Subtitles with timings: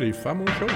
[0.00, 0.66] Les femmes ont chaud.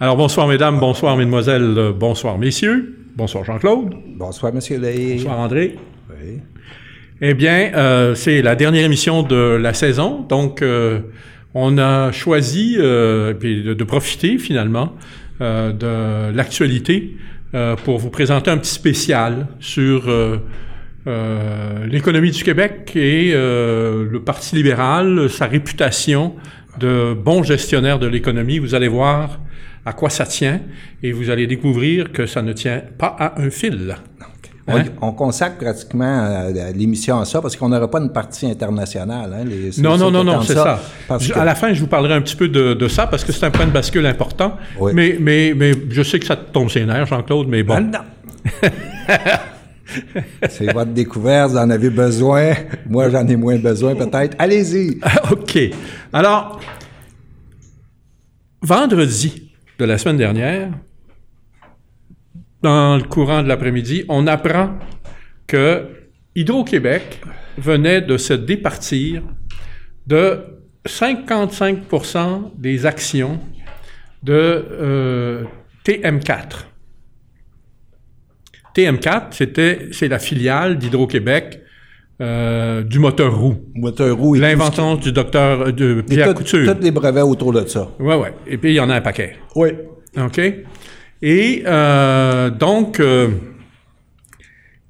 [0.00, 2.96] Alors, bonsoir, mesdames, bonsoir, mesdemoiselles, euh, bonsoir, messieurs.
[3.14, 3.94] Bonsoir, Jean-Claude.
[4.16, 5.16] Bonsoir, monsieur Lay.
[5.16, 5.76] Bonsoir, André.
[6.08, 6.38] Oui.
[7.22, 11.00] Eh bien, euh, c'est la dernière émission de la saison, donc euh,
[11.52, 14.94] on a choisi euh, de, de profiter finalement
[15.40, 17.16] de l'actualité
[17.84, 20.02] pour vous présenter un petit spécial sur
[21.06, 26.34] euh, l'économie du Québec et euh, le Parti libéral, sa réputation
[26.78, 28.58] de bon gestionnaire de l'économie.
[28.58, 29.40] Vous allez voir
[29.86, 30.60] à quoi ça tient
[31.02, 33.96] et vous allez découvrir que ça ne tient pas à un fil.
[34.68, 34.84] On, Hein?
[35.00, 39.34] on consacre pratiquement euh, l'émission à ça parce qu'on n'aura pas une partie internationale.
[39.34, 40.80] Hein, les- Non, non, non, non, c'est ça.
[41.08, 43.06] Parce Je- que- À la fin, je vous parlerai un petit peu de, de ça
[43.08, 44.56] parce que c'est un point de bascule important.
[44.78, 44.92] Oui.
[44.94, 47.74] Mais, mais, mais je sais que ça te tombe sur les nerfs, Jean-Claude, mais bon.
[47.78, 47.98] Ah, non.
[50.48, 52.54] c'est votre découverte, vous en avez besoin.
[52.88, 54.36] Moi, j'en ai moins besoin peut-être.
[54.38, 54.98] Allez-y.
[55.30, 55.58] OK.
[56.12, 56.60] Alors,
[58.62, 60.70] vendredi de la semaine dernière,
[62.62, 64.78] dans le courant de l'après-midi, on apprend
[65.46, 65.88] que
[66.34, 67.20] Hydro-Québec
[67.58, 69.22] venait de se départir
[70.06, 70.40] de
[70.86, 73.40] 55% des actions
[74.22, 75.44] de euh,
[75.84, 76.69] TM4.
[78.74, 81.60] TM4, c'était, c'est la filiale d'Hydro-Québec
[82.20, 83.56] euh, du moteur roue.
[83.74, 86.76] Moteur roue L'invention du docteur de Pierre tout- Couture.
[86.76, 87.88] tous les brevets autour de ça.
[87.98, 88.34] Ouais, ouais.
[88.46, 89.36] Et puis, il y en a un paquet.
[89.56, 89.70] Oui.
[90.18, 90.40] OK?
[91.22, 93.28] Et euh, donc, euh,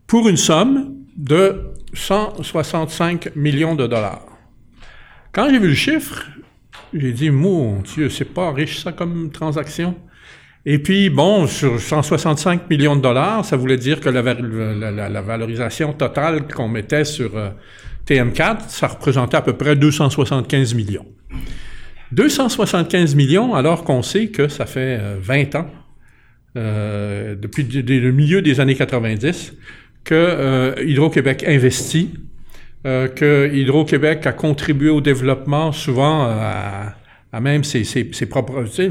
[0.07, 4.27] pour une somme de 165 millions de dollars.
[5.33, 6.25] Quand j'ai vu le chiffre,
[6.93, 9.95] j'ai dit, mon Dieu, c'est pas riche ça comme transaction.
[10.67, 14.91] Et puis, bon, sur 165 millions de dollars, ça voulait dire que la, val- la-
[14.91, 17.49] la- la valorisation totale qu'on mettait sur euh,
[18.07, 21.07] TM4, ça représentait à peu près 275 millions.
[22.13, 25.67] 275 millions, alors qu'on sait que ça fait euh, 20 ans,
[26.57, 29.55] euh, depuis le milieu des années 90,
[30.05, 32.15] que euh, Hydro-Québec investit,
[32.87, 36.95] euh, que Hydro-Québec a contribué au développement souvent euh, à,
[37.33, 38.91] à même ses, ses- ses propres, tu sais,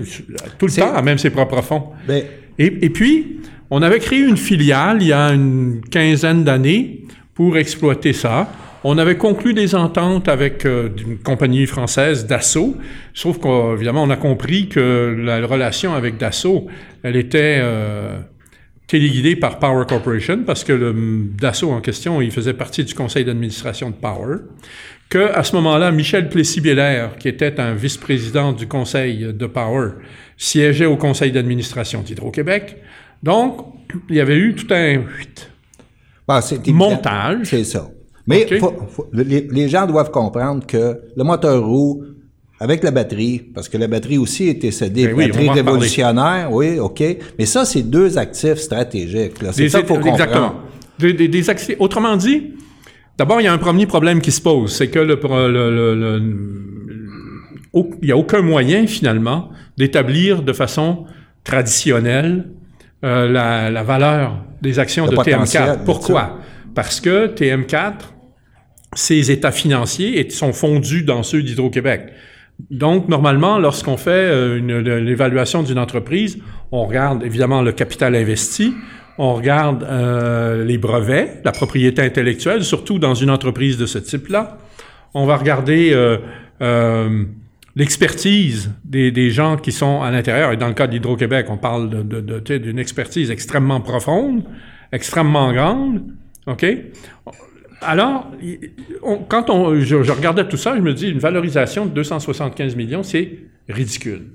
[0.58, 1.84] tout le temps, à même ses propres fonds.
[2.08, 2.24] Ben,
[2.58, 3.38] Et, et puis,
[3.70, 8.52] on avait créé une filiale il y a une quinzaine d'années pour exploiter ça.
[8.86, 12.78] On avait conclu des ententes avec euh, une compagnie française, Dassault,
[13.14, 16.68] sauf qu'évidemment, on a compris que la relation avec Dassault,
[17.04, 18.20] elle était euh,
[18.88, 20.96] téléguidée par Power Corporation, parce que le
[21.38, 24.38] Dassault en question, il faisait partie du conseil d'administration de Power,
[25.10, 29.90] que à ce moment-là, Michel Plessis-Bélair, qui était un vice-président du conseil de Power,
[30.38, 32.78] siégeait au conseil d'administration d'Hydro-Québec.
[33.24, 33.66] Donc,
[34.10, 35.02] il y avait eu tout un
[36.28, 36.40] bon,
[36.72, 36.90] évident.
[36.92, 37.48] montage.
[37.50, 37.90] C'est ça.
[38.28, 38.60] Mais OK.
[38.60, 42.04] faut- faut- les, les gens doivent comprendre que le moteur roue,
[42.60, 45.62] avec la batterie, parce que la batterie aussi était cédée, Ben oui, batterie parler.
[45.62, 47.02] révolutionnaire, oui, OK.
[47.40, 49.34] Mais ça, c'est deux actifs stratégiques.
[49.54, 50.14] C'est ça qu'il faut comprendre.
[50.16, 50.54] exactement.
[51.00, 52.54] Des, des- des accès- Autrement dit,
[53.20, 55.70] d'abord, il y a un premier problème qui se pose, c'est que le, pro- le-
[55.76, 56.36] le- le-
[57.74, 61.06] au- il n'y a aucun moyen, finalement, d'établir de façon
[61.44, 62.48] traditionnelle
[63.04, 65.84] euh, la, la valeur des actions de potentiel, bien TM4.
[65.86, 66.40] Pourquoi?
[66.76, 67.94] Parce que TM4,
[68.96, 72.02] ses états financiers sont fondus dans ceux d'Hydro-Québec.
[72.72, 76.40] Donc, normalement, lorsqu'on fait euh, l'évaluation d'une entreprise,
[76.72, 78.74] on regarde évidemment le capital investi,
[79.20, 84.58] on regarde euh, les brevets, la propriété intellectuelle, surtout dans une entreprise de ce type-là.
[85.14, 86.20] On va regarder euh,
[86.62, 87.26] euh,
[87.76, 90.54] l'expertise des, gens qui sont à l'intérieur.
[90.54, 91.90] Et dans le cas d'Hydro-Québec, on parle
[92.48, 94.44] d'une expertise extrêmement profonde,
[94.94, 96.02] extrêmement grande.
[96.48, 96.66] OK?
[97.82, 98.32] Alors,
[99.28, 103.32] quand on, je regardais tout ça, je me dis, une valorisation de 275 millions, c'est
[103.68, 104.28] ridicule.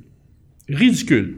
[0.68, 1.36] Ridicule.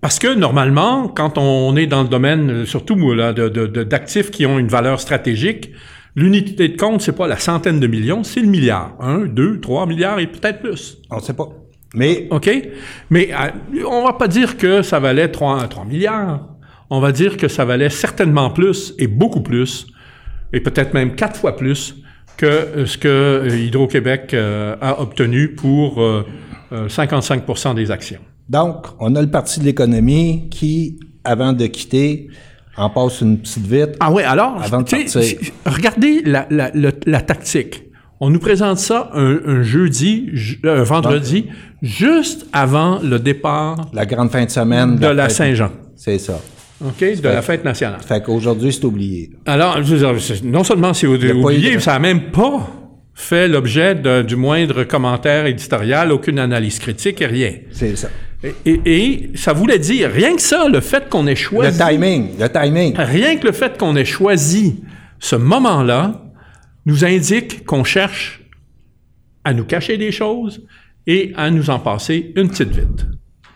[0.00, 3.48] Parce que normalement, quand on est dans le domaine, euh, surtout là, de-
[3.84, 5.70] d'actifs qui ont une valeur stratégique,
[6.16, 8.94] l'unité de compte, c'est pas la centaine de millions, c'est le milliard.
[9.00, 10.98] Un, deux, trois milliards et peut-être plus.
[11.10, 11.48] On ne sait pas.
[11.94, 12.50] Mais OK?
[13.10, 16.46] Mais euh, on va pas dire que ça valait 3, 3 milliards.
[16.90, 19.86] On va dire que ça valait certainement plus et beaucoup plus,
[20.52, 21.96] et peut-être même quatre fois plus
[22.36, 26.24] que euh, ce que Hydro-Québec euh, a obtenu pour euh,
[26.72, 28.20] 55% des actions.
[28.48, 32.28] Donc, on a le parti de l'économie qui, avant de quitter,
[32.76, 33.96] en passe une petite vite.
[34.00, 35.36] Ah oui, alors, Avant de partir.
[35.66, 36.70] regardez la, la-
[37.06, 37.84] la tactique.
[38.20, 40.28] On nous présente ça un, un jeudi,
[40.64, 41.46] un vendredi,
[41.82, 44.96] juste avant le départ La grande fin de semaine.
[44.96, 45.28] de la.
[45.28, 46.40] Saint-Jean, C'est ça.
[46.84, 48.00] OK, de la fête nationale.
[48.06, 49.30] Fait qu'aujourd'hui, c'est oublié.
[49.46, 49.78] Alors,
[50.44, 52.68] non seulement c'est oublié, de- ça n'a même pas
[53.14, 57.52] fait l'objet du moindre commentaire éditorial, aucune analyse critique et rien.
[57.72, 58.08] C'est ça.
[58.44, 61.78] Et, et, ça voulait dire, rien que ça, le fait qu'on ait choisi...
[61.78, 62.94] Le timing, le timing.
[62.96, 64.80] Rien que le fait qu'on ait choisi
[65.18, 66.22] ce moment-là
[66.86, 68.44] nous indique qu'on cherche
[69.44, 70.62] à nous cacher des choses
[71.06, 73.06] et à nous en passer une petite vite.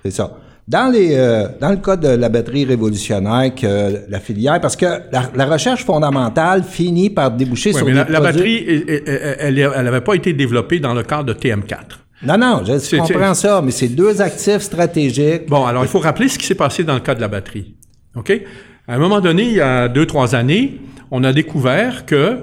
[0.05, 0.39] C'est ça.
[0.67, 4.87] Dans, les, euh, dans le cas de la batterie révolutionnaire, que la filière, parce que
[5.13, 8.85] la, recherche fondamentale finit par déboucher sur mais des la, la batterie,
[9.39, 12.02] elle n'avait pas été développée dans le cadre de TM4.
[12.25, 15.49] Non, non, je comprends ça, mais c'est deux actifs stratégiques.
[15.49, 17.75] Bon, alors il faut rappeler ce qui s'est passé dans le cas de la batterie.
[18.15, 18.33] OK?
[18.87, 20.81] À un moment donné, il y a deux, trois années,
[21.11, 22.39] on a découvert que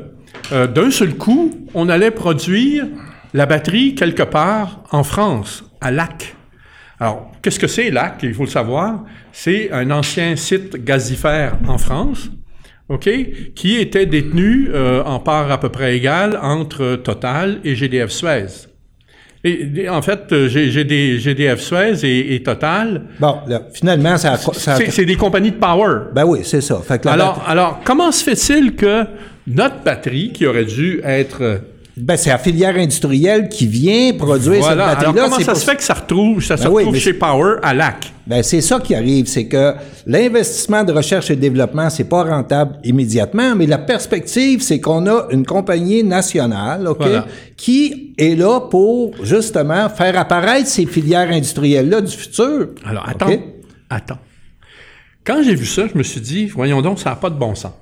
[0.52, 2.88] euh, d'un seul coup, on allait produire
[3.34, 6.36] la batterie quelque part en France, à Lac.
[7.00, 8.20] Alors, qu'est-ce que c'est Lac?
[8.24, 9.06] Il faut le savoir.
[9.32, 12.30] C'est un ancien site gazifère en France,
[12.90, 13.10] OK,
[13.56, 18.69] qui était détenu euh, en part à peu près égale entre Total et GDF Suez.
[19.44, 23.04] Et, en fait, euh, j'ai des GDF Suez et, Total.
[23.20, 23.38] Bon,
[23.74, 26.12] finalement, ça, ça c'est des compagnies de power.
[26.14, 26.82] Ben oui, c'est ça.
[26.86, 29.06] Fait que alors, alors, comment se fait-il que
[29.48, 31.62] notre batterie, qui aurait dû être
[32.02, 35.10] ben, c'est la filière industrielle qui vient produire cette batterie-là.
[35.10, 37.74] Alors, comment ça se fait que ça retrouve, ça se ben retrouve chez Power à
[37.74, 38.14] Lac?
[38.26, 39.74] Ben, c'est ça qui arrive, c'est que
[40.06, 45.28] l'investissement de recherche et développement, c'est pas rentable immédiatement, mais la perspective, c'est qu'on a
[45.32, 47.06] une compagnie nationale, OK,
[47.58, 52.70] qui est là pour, justement, faire apparaître ces filières industrielles-là du futur.
[52.86, 53.32] Alors, attends,
[53.90, 54.20] attends.
[55.26, 57.56] Quand j'ai vu ça, je me suis dit, voyons donc, ça n'a pas de bon
[57.56, 57.74] sens.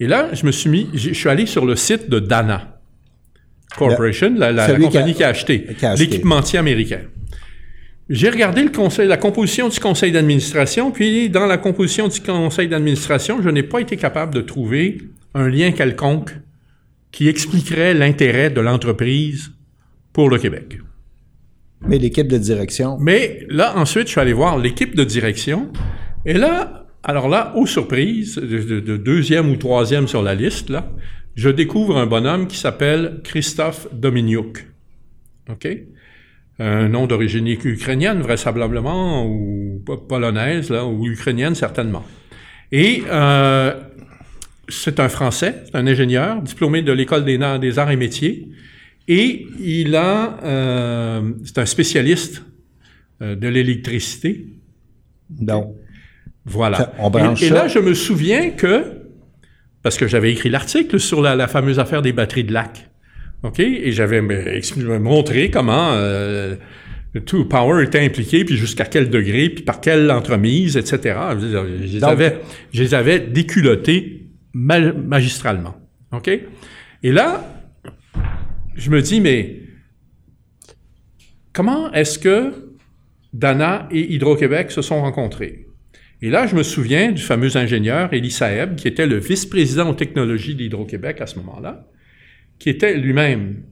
[0.00, 2.81] Et là, je me suis mis, je suis allé sur le site de Dana.
[3.76, 5.66] Corporation, la, compagnie qui a, acheté,
[5.98, 7.00] l'équipementier américain.
[8.08, 12.68] J'ai regardé le conseil, la composition du conseil d'administration, puis dans la composition du conseil
[12.68, 14.98] d'administration, je n'ai pas été capable de trouver
[15.34, 16.32] un lien quelconque
[17.10, 19.52] qui expliquerait l'intérêt de l'entreprise
[20.12, 20.78] pour le Québec.
[21.86, 22.96] Mais l'équipe de direction.
[23.00, 25.70] Mais là, ensuite, je suis allé voir l'équipe de direction.
[26.24, 30.90] Et là, alors là, aux surprises, de, de, deuxième ou troisième sur la liste, là,
[31.34, 34.66] je découvre un bonhomme qui s'appelle Christophe Dominiuk.
[35.48, 35.68] OK?
[36.58, 42.04] Un nom d'origine ukrainienne, vraisemblablement, ou polonaise, là, ou ukrainienne, certainement.
[42.70, 43.74] Et euh,
[44.68, 48.48] c'est un Français, un ingénieur, diplômé de l'École des, des, arts et métiers,
[49.08, 52.44] et il a, euh, c'est un spécialiste
[53.20, 54.46] euh, de l'électricité.
[55.28, 55.74] Donc,
[56.44, 56.92] voilà.
[57.40, 59.01] et là, je me souviens que
[59.82, 62.88] parce que j'avais écrit l'article sur la, fameuse affaire des batteries de lac.
[63.42, 63.58] OK?
[63.58, 66.54] Et j'avais montré comment euh,
[67.26, 71.18] tout Power était impliqué, puis jusqu'à quel degré, puis par quelle entremise, etc.
[71.38, 72.38] Je les, avais,
[72.72, 75.76] je les avais déculottés magistralement.
[76.12, 76.28] OK?
[77.02, 77.44] Et là,
[78.74, 79.60] je me dis, mais
[81.52, 82.74] comment est-ce que
[83.32, 85.66] Dana et Hydro-Québec se sont rencontrés?
[86.24, 89.94] Et là, je me souviens du fameux ingénieur Elie Saeb, qui était le vice-président aux
[89.94, 91.88] technologies d'Hydro-Québec à ce moment-là,
[92.60, 93.64] qui était lui-même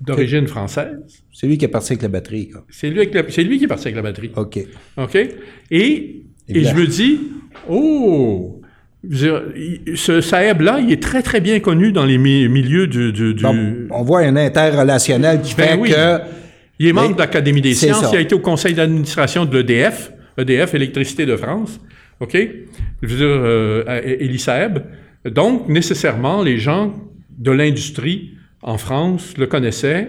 [0.00, 1.24] d'origine française.
[1.32, 2.52] C'est lui qui est parti avec la batterie.
[2.70, 4.30] C'est lui, lui, qui est parti avec la batterie.
[4.36, 4.60] OK.
[4.98, 5.16] OK?
[5.72, 7.18] Et, et je me dis,
[7.68, 8.62] oh,
[9.10, 13.12] ce Saeb-là, il est très, très bien connu dans les milieux du...
[13.12, 13.34] du,
[13.90, 16.20] on voit un interrelationnel qui ben fait que...
[16.78, 20.12] Il est membre de l'Académie des sciences, il a été au conseil d'administration de l'EDF.
[20.38, 21.80] EDF, Électricité de France,
[22.20, 22.36] OK?
[23.02, 23.84] Je veux dire, euh,
[25.30, 26.94] Donc, nécessairement, les gens
[27.38, 30.08] de l'industrie en France le connaissaient.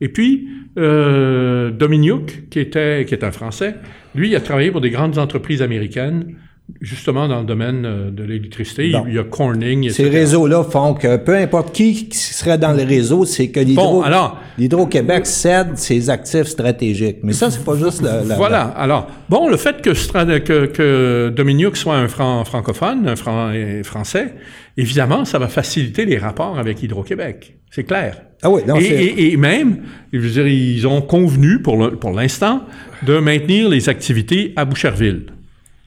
[0.00, 3.74] Et puis, euh, Dominique, qui était, qui est un Français,
[4.14, 6.36] lui, il a travaillé pour des grandes entreprises américaines
[6.80, 8.92] justement dans le domaine euh, de l'électricité.
[9.06, 10.04] Il y a Corning, etc.
[10.04, 15.76] Ces réseaux-là font que peu importe qui, serait dans le réseau, c'est que l'Hydro-Québec cède
[15.76, 17.18] ses actifs stratégiques.
[17.22, 18.62] Mais ça, c'est pas juste la, Voilà.
[18.76, 19.90] Alors, bon, le fait que,
[20.38, 24.34] que, que Dominique soit un francophone, un français,
[24.76, 27.56] évidemment, ça va faciliter les rapports avec Hydro-Québec.
[27.70, 28.22] C'est clair.
[28.42, 29.78] Ah oui, et, et, même,
[30.12, 32.62] je veux dire, ils ont convenu pour l'instant
[33.04, 35.26] de maintenir les activités à Boucherville.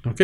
[0.05, 0.23] OK?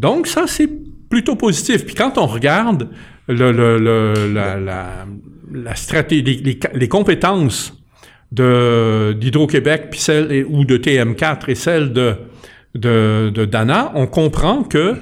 [0.00, 0.70] Donc, ça, c'est
[1.10, 1.84] plutôt positif.
[1.84, 2.88] Puis quand on regarde
[3.28, 5.06] le, le, la, la,
[5.52, 7.78] la, stratégie, les, les, compétences
[8.32, 12.14] d'Hydro-Québec celle, ou de TM4 et celles de,
[12.74, 14.96] de, de Dana, on comprend que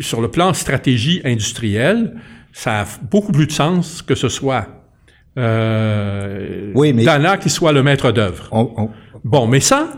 [0.00, 2.14] sur le plan stratégie industrielle,
[2.52, 4.68] ça a beaucoup plus de sens que ce soit
[5.36, 6.72] euh,
[7.04, 8.48] Dana qui soit le maître d'œuvre.
[9.24, 9.88] Bon, mais ça,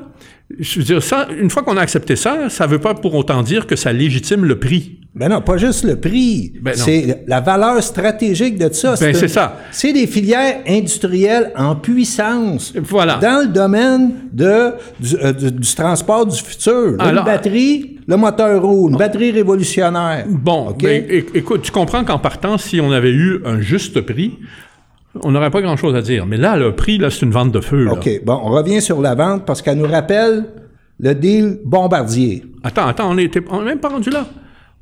[0.58, 3.14] je veux dire, ça, une fois qu'on a accepté ça, ça ne veut pas pour
[3.14, 4.96] autant dire que ça légitime le prix.
[5.14, 6.52] Ben non, pas juste le prix.
[6.62, 6.84] Ben non.
[6.84, 8.94] c'est la valeur stratégique de ça.
[9.00, 9.56] Ben, c'est ça.
[9.72, 12.72] C'est des filières industrielles en puissance.
[12.80, 13.16] Voilà.
[13.16, 16.92] Dans le domaine de, du, euh, du- du transport du futur.
[16.96, 20.26] Là, Alors- une batterie, le moteur roule, une batterie révolutionnaire.
[20.28, 20.82] Bon, OK?
[20.82, 21.04] ben,
[21.34, 24.38] écoute, tu comprends qu'en partant, si on avait eu un juste prix,
[25.22, 26.26] on n'aurait pas grand-chose à dire.
[26.26, 27.84] Mais là, le prix, là, c'est une vente de feu.
[27.84, 27.92] là.
[27.92, 28.08] OK.
[28.24, 30.44] Bon, on revient sur la vente parce qu'elle nous rappelle
[30.98, 32.44] le deal Bombardier.
[32.62, 33.30] Attends, attends, on n'est
[33.64, 34.26] même pas rendu là.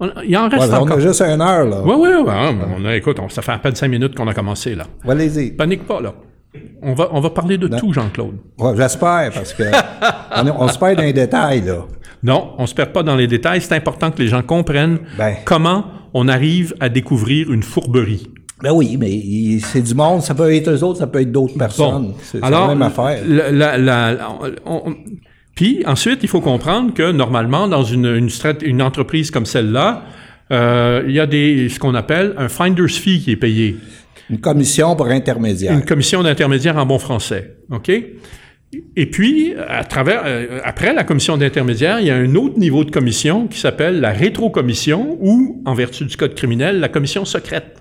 [0.01, 0.99] On- il en reste Ouais, on encore.
[0.99, 1.81] a juste une heure, là.
[1.85, 2.33] Oui, oui, oui.
[2.79, 4.85] On a, écoute, on- ça fait à peine cinq minutes qu'on a commencé, là.
[5.09, 5.51] Allez-y.
[5.53, 6.15] Panique pas, là.
[6.83, 8.37] On va, on va parler de tout, Jean-Claude.
[8.59, 9.65] Ouais, J'espère, parce que
[10.37, 11.85] on, on se perd dans les détails, là.
[12.23, 13.61] Non, on se perd pas dans les détails.
[13.61, 15.35] C'est important que les gens comprennent Ben.
[15.45, 18.29] comment on arrive à découvrir une fourberie.
[18.63, 21.57] Ben oui, mais c'est du monde, ça peut être eux autres, ça peut être d'autres
[21.57, 22.15] personnes.
[22.23, 23.21] C'est la même affaire.
[23.27, 24.29] la- la- la-
[24.67, 24.95] on- on-
[25.55, 30.05] puis ensuite, il faut comprendre que normalement, dans une, une, strat- une entreprise comme celle-là,
[30.51, 33.77] euh, il y a des, ce qu'on appelle un finder's fee qui est payé,
[34.31, 35.73] Une commission pour intermédiaire.
[35.73, 37.57] une commission d'intermédiaire en bon français.
[37.71, 37.91] OK?
[38.97, 42.85] Et puis, à travers, euh, après la commission d'intermédiaire, il y a un autre niveau
[42.85, 47.77] de commission qui s'appelle la rétrocommission ou, en vertu du code criminel, la commission secrète,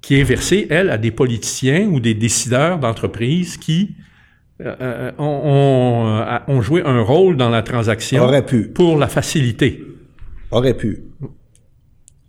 [0.00, 3.94] qui est versée, elle, à des politiciens ou des décideurs d'entreprise qui
[4.64, 8.68] euh, euh, ont, ont, euh, ont joué un rôle dans la transaction Aurait pu.
[8.68, 9.82] pour la faciliter.
[10.50, 11.02] Aurait pu.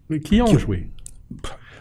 [0.10, 0.88] Mais qui ont joué?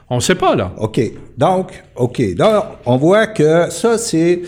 [0.09, 0.73] On ne sait pas, là.
[0.79, 1.01] OK.
[1.37, 2.23] Donc, OK.
[2.37, 4.43] Donc, on voit que ça, c'est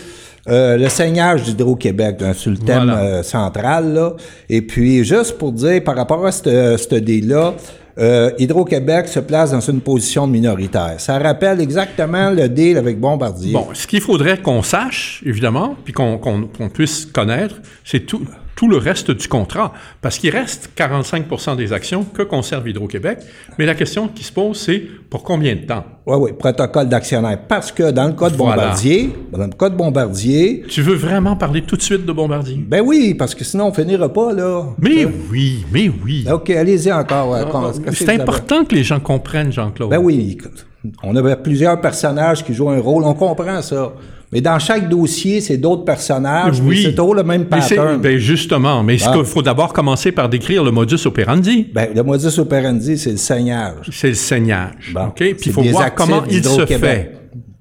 [0.47, 2.99] euh, le seignage d'Hydro-Québec, hein, sur le thème Voilà.
[3.03, 3.93] euh, central.
[3.93, 4.13] Là.
[4.47, 7.55] Et puis, juste pour dire, par rapport à ce ce deal-là,
[7.99, 10.95] euh, Hydro-Québec se place dans une position minoritaire.
[10.99, 13.53] Ça rappelle exactement le deal avec Bombardier.
[13.53, 18.25] Bon, ce qu'il faudrait qu'on sache, évidemment, puis qu'on puisse connaître, c'est tout,
[18.59, 19.71] tout le reste du contrat.
[20.01, 23.19] Parce qu'il reste 45% des actions que conserve Hydro-Québec.
[23.57, 25.85] Mais la question qui se pose, c'est pour combien de temps?
[26.05, 27.39] Oui, oui, protocole d'actionnaire.
[27.47, 28.63] Parce que dans le cas de Voilà.
[28.63, 32.57] Bombardier, dans le cas de Bombardier, Tu veux vraiment parler tout de suite de Bombardier?
[32.67, 34.65] ben oui, parce que sinon on finira pas, là.
[34.77, 36.25] Mais oui, mais oui.
[36.29, 37.49] OK, allez-y encore.
[37.49, 38.21] con- qu'est-ce que C'est avez?
[38.23, 39.89] important que les gens comprennent, Jean-Claude.
[39.89, 40.37] Ben oui,
[41.01, 43.93] on avait plusieurs personnages qui jouent un rôle, on comprend ça.
[44.31, 46.83] Mais dans chaque dossier, c'est d'autres personnages, Oui.
[46.83, 47.99] c'est toujours le même pattern.
[47.99, 49.13] ben justement, mais Ah.
[49.17, 51.67] il faut d'abord commencer par décrire le modus operandi.
[51.73, 53.89] Ben, le modus operandi, c'est le seignage.
[53.91, 54.91] C'est le saignage.
[54.93, 55.07] Bon.
[55.07, 55.15] OK?
[55.15, 57.13] Puis il faut voir comment il se fait.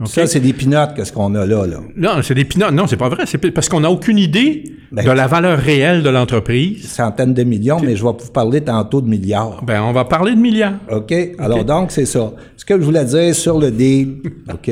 [0.05, 1.79] Ça, c'est des pinottes, qu'est-ce qu'on a là, là?
[1.97, 2.73] Non, c'est des pinottes.
[2.73, 3.25] Non, c'est pas vrai.
[3.27, 6.87] C'est parce qu'on n'a aucune idée Ben, de la valeur réelle de l'entreprise.
[6.89, 9.65] Centaines de millions, mais je vais vous parler tantôt de milliards.
[9.65, 10.75] Ben, on va parler de milliards.
[10.91, 11.13] OK?
[11.39, 12.33] Alors, donc, c'est ça.
[12.57, 14.19] Ce que je voulais dire sur le deal,
[14.53, 14.71] OK?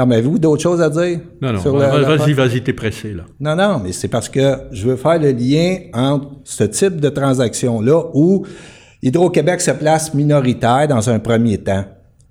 [0.00, 1.20] Non, mais avez-vous d'autres choses à dire?
[1.42, 1.60] Non, non.
[1.60, 3.24] Vas-y, vas-y, t'es pressé, là.
[3.38, 7.10] Non, non, mais c'est parce que je veux faire le lien entre ce type de
[7.10, 8.46] transaction-là où
[9.02, 11.84] Hydro-Québec se place minoritaire dans un premier temps.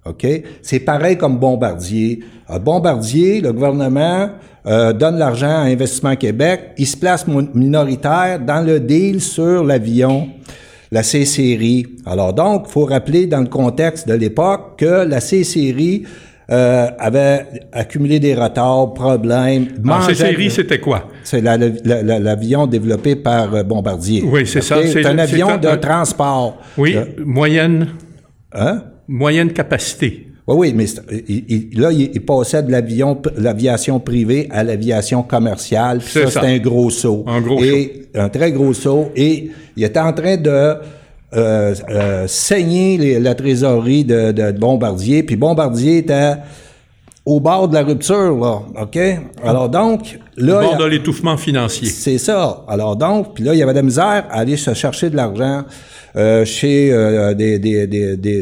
[0.03, 0.25] OK?
[0.63, 2.21] C'est pareil comme Bombardier.
[2.47, 4.29] À Bombardier, le gouvernement
[4.65, 6.71] euh, donne l'argent à Investissement Québec.
[6.79, 10.27] Il se place minoritaire dans le deal sur l'avion,
[10.91, 11.85] la C-Série.
[12.07, 16.05] Alors donc, il faut rappeler dans le contexte de l'époque que la C-Série
[16.51, 19.67] euh, avait accumulé des retards, problèmes.
[19.83, 21.07] Alors, ces mangeait- séries, c'était quoi?
[21.23, 24.23] c'est la- la- la- l'avion développé par euh, Bombardier.
[24.25, 24.77] Oui, c'est ça.
[24.85, 26.57] C'est un avion de transport.
[26.77, 27.87] Oui, Euh, moyenne,
[28.53, 28.83] hein?
[29.07, 30.25] moyenne capacité.
[30.47, 34.63] Oui, oui, mais c'est- il- il- là, il, il passait de l'avion, l'aviation privée à
[34.63, 36.01] l'aviation commerciale.
[36.01, 36.41] Ça, ça.
[36.41, 37.23] c'était un gros saut.
[37.27, 39.11] Un gros et, Un très gros saut.
[39.15, 40.73] Et il était en train de
[41.35, 45.23] euh, euh, saigner les- la trésorerie de, de Bombardier.
[45.23, 46.33] Puis Bombardier était
[47.25, 48.61] au bord de la rupture, là.
[48.81, 48.97] OK?
[49.43, 50.59] Alors donc, là...
[50.59, 51.87] Au bord a- de l'étouffement financier.
[51.87, 52.63] C'est ça.
[52.67, 55.15] Alors donc, puis là, il y avait de la misère à aller se chercher de
[55.15, 55.63] l'argent
[56.15, 57.85] euh, chez euh, des, des,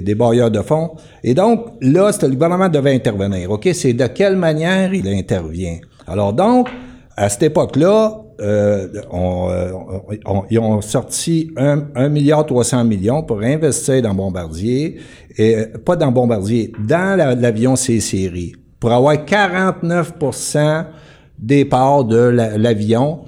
[0.01, 0.91] des, bailleurs de fonds.
[1.23, 3.51] Et donc, là, le gouvernement devait intervenir.
[3.51, 3.67] OK?
[3.73, 5.79] C'est de quelle manière il intervient.
[6.07, 6.69] Alors donc,
[7.17, 9.71] à cette époque-là, euh, on, euh,
[10.25, 14.97] on- ils ont sorti un, un milliard 300 millions pour investir dans Bombardier,
[15.37, 20.85] et euh, pas dans Bombardier, dans la- l'avion C-Série, pour avoir 49%
[21.39, 23.21] des parts de la- l'avion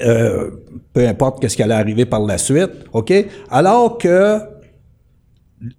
[0.00, 0.50] euh,
[0.94, 3.12] peu importe qu'est-ce qui allait arriver par la suite, OK?
[3.50, 4.38] Alors que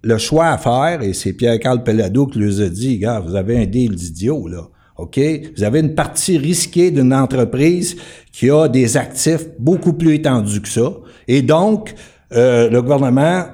[0.02, 3.58] le choix à faire, et c'est Pierre-Carl Pellado qui nous a dit, gars, vous avez
[3.60, 4.68] un deal d'idiot, là.
[4.96, 5.18] OK?
[5.56, 7.96] Vous avez une partie risquée d'une entreprise
[8.32, 10.92] qui a des actifs beaucoup plus étendus que ça.
[11.26, 11.94] Et donc,
[12.32, 13.44] euh, le gouvernement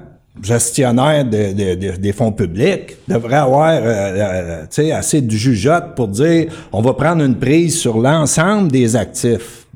[0.41, 5.93] gestionnaire de- de- de- des fonds publics devrait avoir euh, euh, sais, assez de jugeote
[5.95, 9.67] pour dire on va prendre une prise sur l'ensemble des actifs,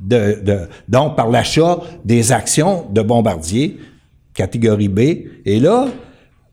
[0.88, 3.77] donc par l'achat des actions de Bombardier.
[4.34, 5.00] catégorie B.
[5.45, 5.88] Et là,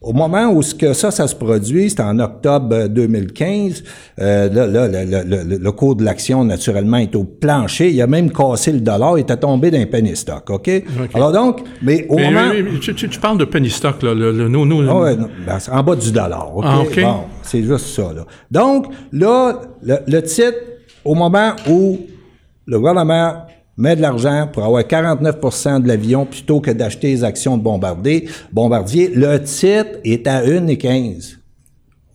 [0.02, 3.84] au moment où ce que ça, ça se produit, c'est en octobre 2015.
[4.20, 7.90] Euh, là, là, le, le, cours de l'action, naturellement, est au plancher.
[7.90, 9.18] Il a même cassé le dollar.
[9.18, 10.70] Il était tombé d'un penny stock, OK?
[11.14, 12.50] Alors donc, mais au moment...
[12.80, 14.14] tu, tu, parles de penny stock, là.
[14.14, 16.64] Le, nous, nous, ah ouais, ben, en bas du dollar, OK?
[16.66, 18.24] Ah, Bon, c'est juste ça, là.
[18.50, 20.58] Donc, là, le titre,
[21.04, 21.98] au moment où
[22.66, 27.56] le gouvernement met de l'argent pour avoir 49% de l'avion plutôt que d'acheter les actions
[27.56, 28.28] de Bombardier.
[28.52, 31.38] Bombardier, le titre est à 1,15.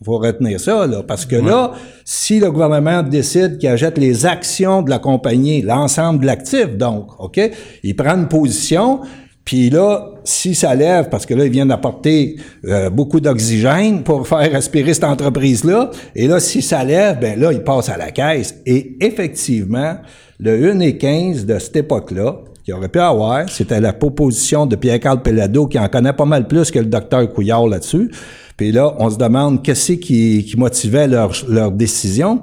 [0.00, 1.72] Il faut retenir ça, là, parce que là,
[2.04, 7.08] si le gouvernement décide qu'il achète les actions de la compagnie, l'ensemble de l'actif, donc,
[7.18, 7.40] OK,
[7.82, 9.00] il prend une position,
[9.48, 12.36] puis là, si ça lève, parce que là, il vient d'apporter
[12.66, 17.50] euh, beaucoup d'oxygène pour faire respirer cette entreprise-là, et là, si ça lève, ben là,
[17.50, 18.56] il passe à la caisse.
[18.66, 19.96] Et effectivement,
[20.38, 24.76] le 1 et 15 de cette époque-là, qui aurait pu avoir, c'était la proposition de
[24.76, 28.10] Pierre-Carl Pellado, qui en connaît pas mal plus que le docteur Couillard là-dessus.
[28.58, 32.42] Puis là, on se demande qu'est-ce qui, qui motivait leur, leur décision.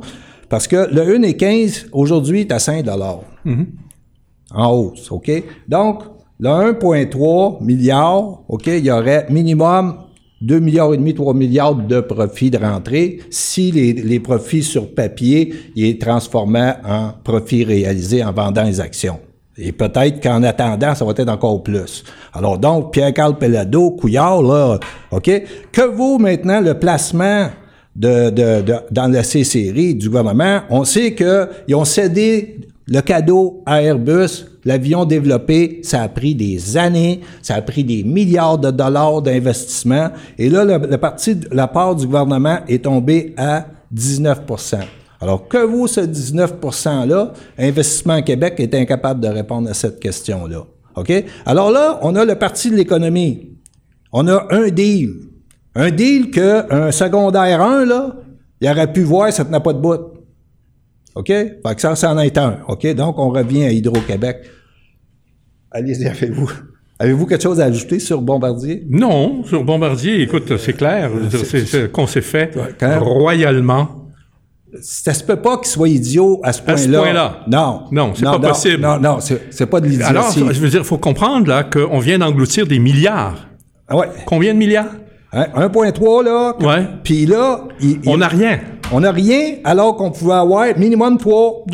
[0.50, 3.22] Parce que le 1 et 15, aujourd'hui, est à 5 dollars.
[3.46, 3.66] Mm-hmm.
[4.56, 5.32] En hausse, OK?
[5.68, 9.96] Donc, le 1,3 milliard, OK, il y aurait minimum
[10.42, 15.54] 2 milliards et demi, 3 milliards de profits de rentrée si les, profits sur papier
[15.76, 19.20] ils transformaient en profits réalisés en vendant les actions.
[19.58, 22.04] Et peut-être qu'en attendant, ça va être encore plus.
[22.34, 24.78] Alors donc, Pierre-Carl Pellado, Couillard, là,
[25.12, 25.32] OK?
[25.72, 27.48] Que vaut maintenant le placement
[27.96, 30.62] de, de, de dans la C-série du gouvernement?
[30.70, 36.76] On sait qu'ils ont cédé le cadeau à Airbus, l'avion développé, ça a pris des
[36.76, 40.10] années, ça a pris des milliards de dollars d'investissement.
[40.38, 44.80] Et là, parti, la part du gouvernement est tombée à 19%
[45.22, 47.34] alors, que vaut ce 19 %-là?
[47.58, 50.66] Investissement Québec est incapable de répondre à cette question-là.
[50.96, 51.12] OK?
[51.46, 53.50] Alors là, on a le parti de l'économie.
[54.12, 55.14] On a un deal.
[55.74, 58.16] Un deal que un secondaire 1, là,
[58.62, 60.00] il aurait pu voir, ça tenait pas de bout.
[61.16, 61.28] OK?
[61.28, 62.60] Fait que ça, ça en est un.
[62.68, 62.86] OK?
[62.94, 64.44] Donc, on revient à Hydro-Québec.
[65.72, 66.52] Allez-y, avez-vous.
[67.00, 68.86] Avez-vous quelque chose à ajouter sur Bombardier?
[68.90, 71.12] Non, sur Bombardier, écoute, c'est clair.
[71.30, 72.58] C'est qu'on s'est fait
[73.00, 74.04] royalement.
[74.82, 76.74] Ça se peut pas qu'il soit idiot à ce point-là.
[76.74, 77.40] À ce point-là.
[77.48, 77.84] Non.
[77.92, 78.82] Non, c'est pas possible.
[78.82, 80.10] Non, non, c'est pas de l'idiotie.
[80.10, 83.48] Alors, je veux dire, il faut comprendre, là, qu'on vient d'engloutir des milliards.
[83.90, 84.08] Ouais.
[84.26, 84.92] Combien de milliards?
[85.36, 86.56] 1,3, là.
[86.60, 86.86] Ouais.
[87.04, 87.68] Puis là...
[88.06, 88.60] on n'a rien.
[88.92, 91.66] On n'a rien, alors qu'on pouvait avoir minimum 3,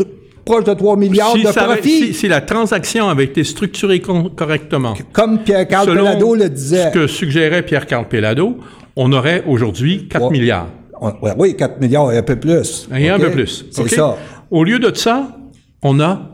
[0.46, 2.14] proche de 3 milliards de profits.
[2.14, 4.94] Si, la transaction avait été structurée correctement...
[5.12, 6.86] Comme Pierre-Carl Pellado le disait.
[6.86, 8.58] ce que suggérait Pierre-Carl Pellado,
[8.96, 10.68] on aurait aujourd'hui 4 milliards.
[11.38, 12.88] oui, 4 milliards et un peu plus.
[12.96, 13.66] Et un peu plus.
[13.72, 14.18] C'est ça.
[14.50, 15.38] Au lieu de ça,
[15.84, 16.31] on a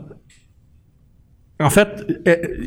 [1.60, 1.88] en fait,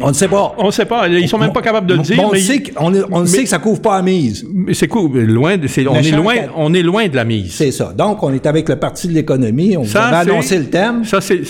[0.02, 0.54] on ne sait pas.
[0.58, 1.08] On ne sait pas.
[1.08, 2.20] Ils sont même pas capables de le dire.
[2.22, 4.46] on, sait que, on, sait que ça couvre pas la mise.
[4.54, 5.18] Mais c'est cool.
[5.22, 7.54] Loin de, on est loin, on est loin de la mise.
[7.54, 7.94] C'est ça.
[7.98, 9.78] Donc, on est avec le parti de l'économie.
[9.78, 11.06] On va annoncer le thème.
[11.06, 11.42] Ça, c'est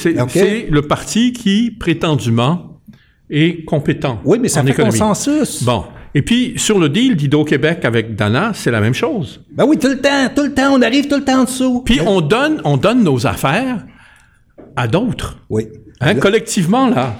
[0.70, 2.80] le parti qui prétendument
[3.30, 4.20] est compétent.
[4.24, 5.64] Oui, mais ça fait consensus.
[5.64, 5.86] Bon.
[6.14, 9.42] Et puis, sur le deal d'Hydro-Québec avec Dana, c'est la même chose.
[9.54, 11.84] Ben oui, tout le temps, tout le temps, on arrive tout le temps en dessous.
[11.86, 13.86] Puis, on donne, on donne nos affaires
[14.76, 15.38] à d'autres.
[15.50, 15.70] Oui.
[16.02, 17.16] Hein, collectivement, là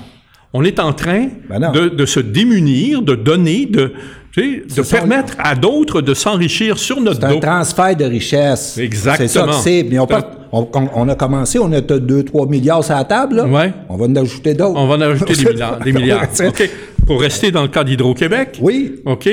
[0.54, 3.94] on est en train ben de, se démunir, de donner, de,
[4.36, 7.28] de permettre à d'autres de s'enrichir sur notre dos.
[7.30, 8.78] C'est un transfert de richesse.
[8.78, 9.28] Exactement.
[9.28, 9.84] C'est ça que c'est.
[9.90, 13.42] Mais on, a commencé, on a 2-3 milliards sur la table.
[13.50, 13.74] Ouais.
[13.88, 14.80] On va en ajouter d'autres.
[14.80, 15.80] On va en ajouter des milliards.
[15.80, 16.28] Des milliards.
[16.48, 16.70] OK.
[17.08, 18.60] Pour rester dans le cas d'Hydro-Québec.
[18.62, 19.02] Oui.
[19.06, 19.30] OK.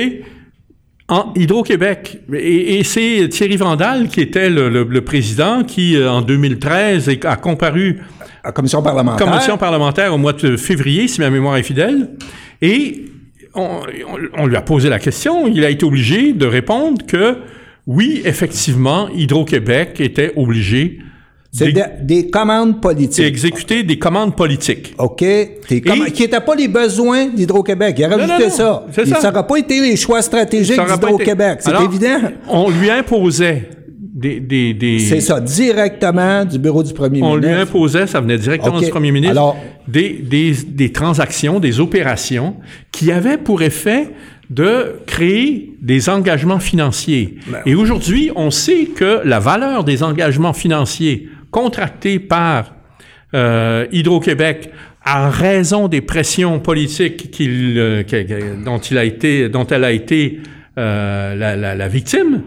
[1.09, 7.35] En Hydro-Québec, et, c'est Thierry Vandal qui était le, président qui, euh, en 2013, a
[7.35, 7.99] comparu
[8.43, 9.27] à commission parlementaire.
[9.27, 12.11] Commission parlementaire au mois de février, si ma mémoire est fidèle.
[12.61, 13.05] Et
[13.55, 15.47] on, lui a posé la question.
[15.47, 17.37] Il a été obligé de répondre que
[17.87, 20.99] oui, effectivement, Hydro-Québec était obligé
[21.51, 23.25] c'est des commandes politiques.
[23.25, 24.93] Exécuter des commandes politiques.
[24.97, 25.25] OK?
[25.67, 25.81] qui
[26.21, 27.95] n'étaient pas les besoins d'Hydro-Québec.
[27.97, 28.85] Il a rajouté ça.
[28.91, 31.59] ça n'aurait pas été les choix stratégiques d'Hydro-Québec.
[31.61, 32.19] C'est évident.
[32.47, 33.69] On lui imposait
[34.19, 37.31] des, C'est ça, directement du bureau du premier ministre.
[37.31, 39.57] On lui imposait, ça venait directement du premier ministre, Alors,
[39.87, 40.21] des,
[40.65, 42.55] des, transactions, des opérations
[42.91, 44.09] qui avaient pour effet
[44.49, 47.35] de créer des engagements financiers.
[47.47, 52.73] Ben Et aujourd'hui, on sait que la valeur des engagements financiers contractés par
[53.33, 54.71] euh, Hydro-Québec
[55.03, 58.03] à raison des pressions politiques qu'il, euh,
[58.63, 60.41] dont, il a été, dont elle a été
[60.77, 62.41] euh, la, la, la victime,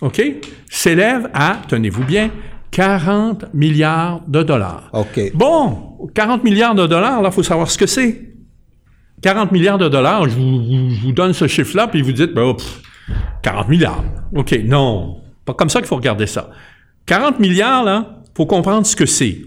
[0.00, 0.22] OK,
[0.68, 2.30] s'élève à, tenez-vous bien,
[2.70, 4.88] 40 milliards de dollars.
[4.92, 5.32] OK.
[5.34, 8.32] Bon, 40 milliards de dollars, là, il faut savoir ce que c'est.
[9.22, 12.56] 40 milliards de dollars, je vous, donne ce chiffre-là, puis vous dites, ben,
[13.42, 14.04] 40 milliards.
[14.34, 16.50] OK, non, pas comme ça qu'il faut regarder ça.
[17.06, 19.38] 40 milliards, là, faut comprendre ce que c'est.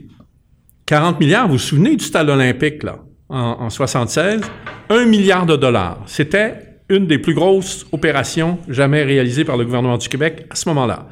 [0.86, 4.42] 40 milliards, vous vous souvenez du stade olympique, là, en, en 76?
[4.90, 6.04] 1 milliard de dollars.
[6.06, 10.70] C'était une des plus grosses opérations jamais réalisées par le gouvernement du Québec à ce
[10.70, 11.08] moment-là.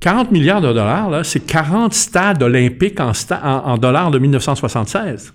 [0.00, 3.12] 40 milliards de dollars, là, c'est 40 stades olympiques en,
[3.42, 5.32] en, dollars de 1976.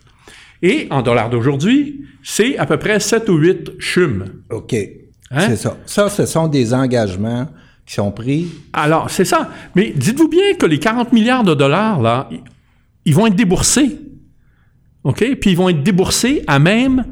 [0.62, 4.26] Et en dollars d'aujourd'hui, c'est à peu près 7 ou 8 chumes.
[4.50, 4.74] OK.
[4.74, 5.40] Hein?
[5.50, 5.76] C'est ça.
[5.86, 7.48] Ça, ce sont des engagements
[7.86, 8.48] qui sont pris.
[8.72, 9.50] Alors, c'est ça.
[9.76, 12.30] Mais dites-vous bien que les 40 milliards de dollars, là,
[13.06, 14.00] ils vont être déboursés.
[15.04, 15.36] OK?
[15.40, 17.06] Puis ils vont être déboursés à même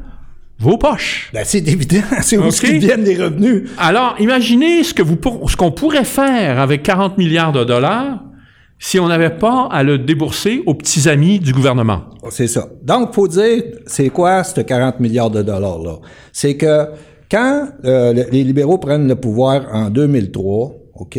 [0.58, 1.30] vos poches.
[1.32, 3.70] Ben, c'est évident, c'est où viennent les revenus.
[3.78, 8.22] Alors, imaginez ce que vous ce qu'on pourrait faire avec 40 milliards de dollars
[8.78, 12.02] si on n'avait pas à le débourser aux petits amis du gouvernement.
[12.30, 12.68] C'est ça.
[12.82, 15.98] Donc, faut dire, c'est quoi ce 40 milliards de dollars là
[16.32, 16.88] C'est que
[17.32, 21.18] quand euh, les libéraux prennent le pouvoir en 2003, OK,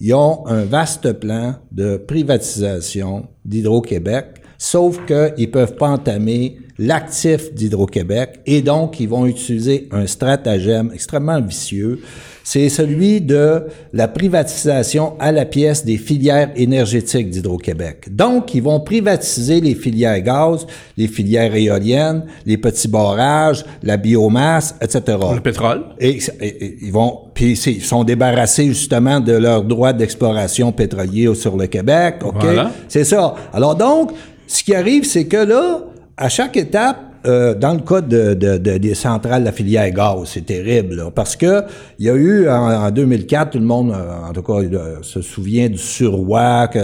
[0.00, 7.52] ils ont un vaste plan de privatisation d'Hydro-Québec, sauf qu'ils ne peuvent pas entamer l'actif
[7.52, 12.00] d'Hydro-Québec et donc ils vont utiliser un stratagème extrêmement vicieux.
[12.44, 18.08] C'est celui de la privatisation à la pièce des filières énergétiques d'Hydro-Québec.
[18.10, 24.74] Donc, ils vont privatiser les filières gaz, les filières éoliennes, les petits barrages, la biomasse,
[24.80, 25.18] etc.
[25.34, 25.84] Le pétrole.
[25.98, 26.18] Et,
[26.82, 32.16] ils vont, puis ils sont débarrassés justement de leurs droits d'exploration pétrolier sur le Québec.
[32.24, 32.44] Ok,
[32.88, 33.34] c'est ça.
[33.52, 34.12] Alors donc,
[34.46, 35.84] ce qui arrive, c'est que là,
[36.16, 40.46] à chaque étape, euh, dans le cas de, des centrales de la filière gaz, c'est
[40.46, 41.64] terrible, parce que
[41.98, 45.20] il y a eu en, 2004, tout le monde, euh, en tout cas, euh, se
[45.20, 46.78] souvient du surroi, que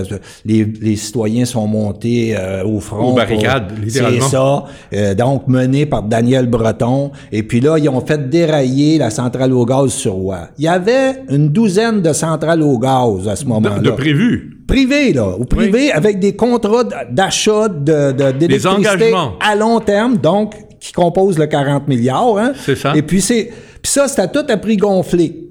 [0.44, 3.12] les, citoyens sont montés au front.
[3.12, 4.66] Aux barricades, littéralement.
[4.90, 5.14] C'est ça.
[5.14, 7.12] donc, mené par Daniel Breton.
[7.32, 10.48] Et puis là, ils ont fait dérailler la centrale au gaz sur Roi.
[10.58, 13.78] Il y avait une douzaine de centrales au gaz à ce moment-là.
[13.78, 19.80] De, de prévu privé, là, ou privé avec des contrats d'achat de, d'électricité à long
[19.80, 22.36] terme, donc qui composent le 40 milliards.
[22.36, 22.52] Hein?
[22.56, 22.96] C'est ça.
[22.96, 23.44] Et puis c'est,
[23.80, 25.45] puis ça, c'était tout à prix gonflé.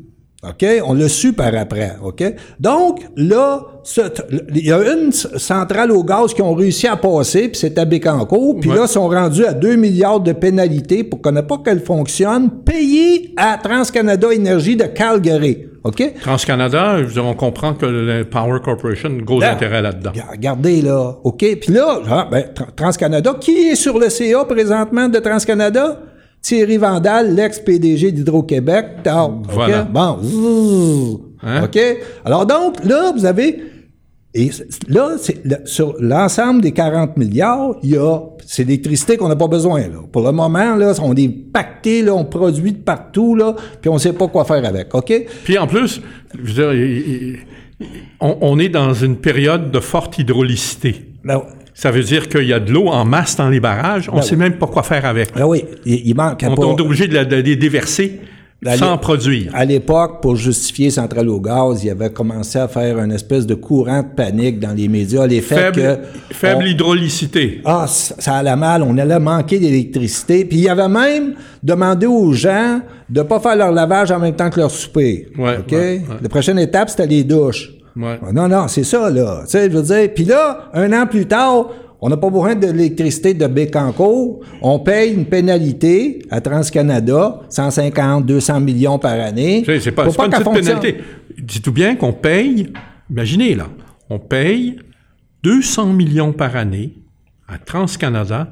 [0.49, 0.65] OK?
[0.85, 1.93] On l'a su par après.
[2.03, 2.23] OK?
[2.59, 3.61] Donc, là,
[4.53, 7.85] il y a une centrale au gaz qui ont réussi à passer, puis c'est à
[7.85, 11.57] Bécancourt, puis là, ils sont rendus à 2 milliards de pénalités pour qu'on n'ait pas
[11.63, 15.67] qu'elle fonctionne, payées à TransCanada Énergie de Calgary.
[15.83, 16.15] OK?
[16.19, 20.13] TransCanada, on comprend que le Power Corporation gros intérêt là-dedans.
[20.31, 21.17] Regardez, là.
[21.23, 21.45] OK?
[21.61, 25.99] Puis là, ah, ben, TransCanada, qui est sur le CA présentement de TransCanada?
[26.45, 28.85] Thierry Vandal, l'ex-PDG d'Hydro-Québec.
[29.49, 29.81] Voilà.
[29.81, 30.19] Bon.
[31.41, 31.63] Hein?
[31.63, 31.79] OK?
[32.23, 33.63] Alors donc, là, vous avez
[34.35, 34.51] et
[34.89, 35.15] là,
[35.63, 39.79] sur l'ensemble des 40 milliards, il y a, c'est l'électricité qu'on n'a pas besoin.
[39.79, 40.01] Là.
[40.11, 43.93] Pour le moment, là, on est pacté, là, on produit de partout, là, puis on
[43.93, 44.93] ne sait pas quoi faire avec.
[44.93, 45.13] OK?
[45.45, 46.01] Puis en plus,
[46.37, 47.39] je veux dire,
[48.19, 51.07] on, est dans une période de forte hydraulicité.
[51.23, 51.41] Ben,
[51.75, 54.07] ça veut dire qu'il y a de l'eau en masse dans les barrages.
[54.09, 55.35] On ne ben sait même pas quoi faire avec.
[55.35, 56.43] Ben oui, il, manque.
[56.47, 58.21] On, est obligé de, les déverser
[58.77, 59.51] sans produire.
[59.53, 63.55] À l'époque, pour justifier Centrale au gaz, il avait commencé à faire une espèce de
[63.55, 65.27] courant de panique dans les médias.
[65.27, 66.33] Les faits faible, que...
[66.33, 67.61] Faible hydrolicité.
[67.65, 70.45] Ah, ça allait mal, on allait manquer d'électricité.
[70.45, 74.35] Puis il avait même demandé aux gens de ne pas faire leur lavage en même
[74.35, 75.27] temps que leur souper.
[75.37, 75.75] Ouais, OK?
[76.21, 77.74] La prochaine étape, c'était les douches.
[77.95, 78.19] Ouais.
[78.33, 79.41] Non, non, c'est ça, là.
[79.45, 80.13] Tu sais, je veux dire.
[80.13, 81.69] Puis là, un an plus tard,
[82.01, 84.41] on n'a pas besoin de l'électricité de Bécancourt.
[84.61, 89.63] On paye une pénalité à TransCanada, 150, 200 millions par année.
[89.65, 90.97] C'est pas, pas, une petite pénalité.
[91.37, 92.71] Dites-vous bien qu'on paye,
[93.09, 93.67] imaginez là,
[94.09, 94.77] on paye
[95.43, 96.93] 200 millions par année
[97.47, 98.49] à TransCanada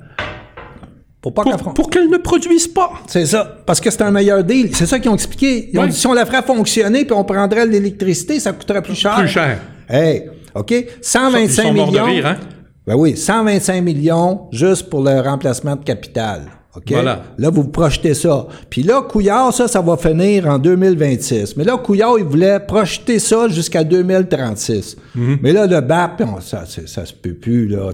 [1.32, 2.92] pour, pour, qu'elle ne produise pas.
[3.08, 3.60] C'est ça.
[3.66, 4.76] Parce que c'est un meilleur deal.
[4.76, 5.70] C'est ça qu'ils ont expliqué.
[5.72, 8.96] Ils ont dit si on la ferait fonctionner puis on prendrait l'électricité, ça coûterait plus
[8.96, 9.16] cher.
[9.16, 9.60] Plus cher.
[9.88, 10.74] Hey, OK?
[11.02, 11.92] 125 Ils sont millions.
[11.92, 12.38] De rire, hein?
[12.86, 16.42] Ben oui, 125 millions juste pour le remplacement de capital.
[16.76, 16.92] OK?
[16.92, 17.24] Voilà.
[17.38, 18.48] Là, vous projetez ça.
[18.70, 21.56] Puis là, Couillard, ça, ça va finir en 2026.
[21.56, 24.98] Mais là, Couillard, il voulait projeter ça jusqu'à 2036.
[25.16, 25.40] Mhm.
[25.42, 27.92] Mais là, le BAP, ça, ça se peut plus, là.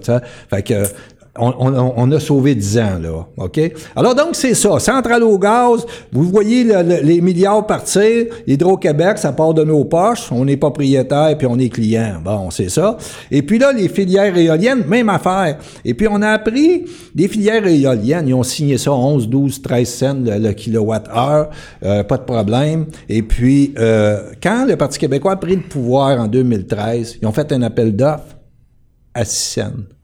[0.48, 0.82] Fait que
[1.40, 3.26] on, a sauvé 10 ans, là.
[3.36, 3.60] OK?
[3.96, 4.78] Alors, donc, c'est ça.
[4.78, 6.64] Centrale au gaz, vous voyez
[7.02, 8.26] les milliards partir.
[8.46, 10.30] Hydro-Québec, ça part de nos poches.
[10.32, 12.20] On est propriétaire, puis on est client.
[12.24, 12.96] Bon, c'est ça.
[13.30, 15.58] Et puis là, les filières éoliennes, même affaire.
[15.84, 19.88] Et puis, on a appris, des filières éoliennes, ils ont signé ça 11, 12, 13
[19.88, 21.50] cents le, kilowatt-heure.
[21.84, 22.86] Euh, pas de problème.
[23.08, 27.32] Et puis, euh, quand le Parti québécois a pris le pouvoir en 2013, ils ont
[27.32, 28.36] fait un appel d'offres
[29.14, 29.99] à 6 cents.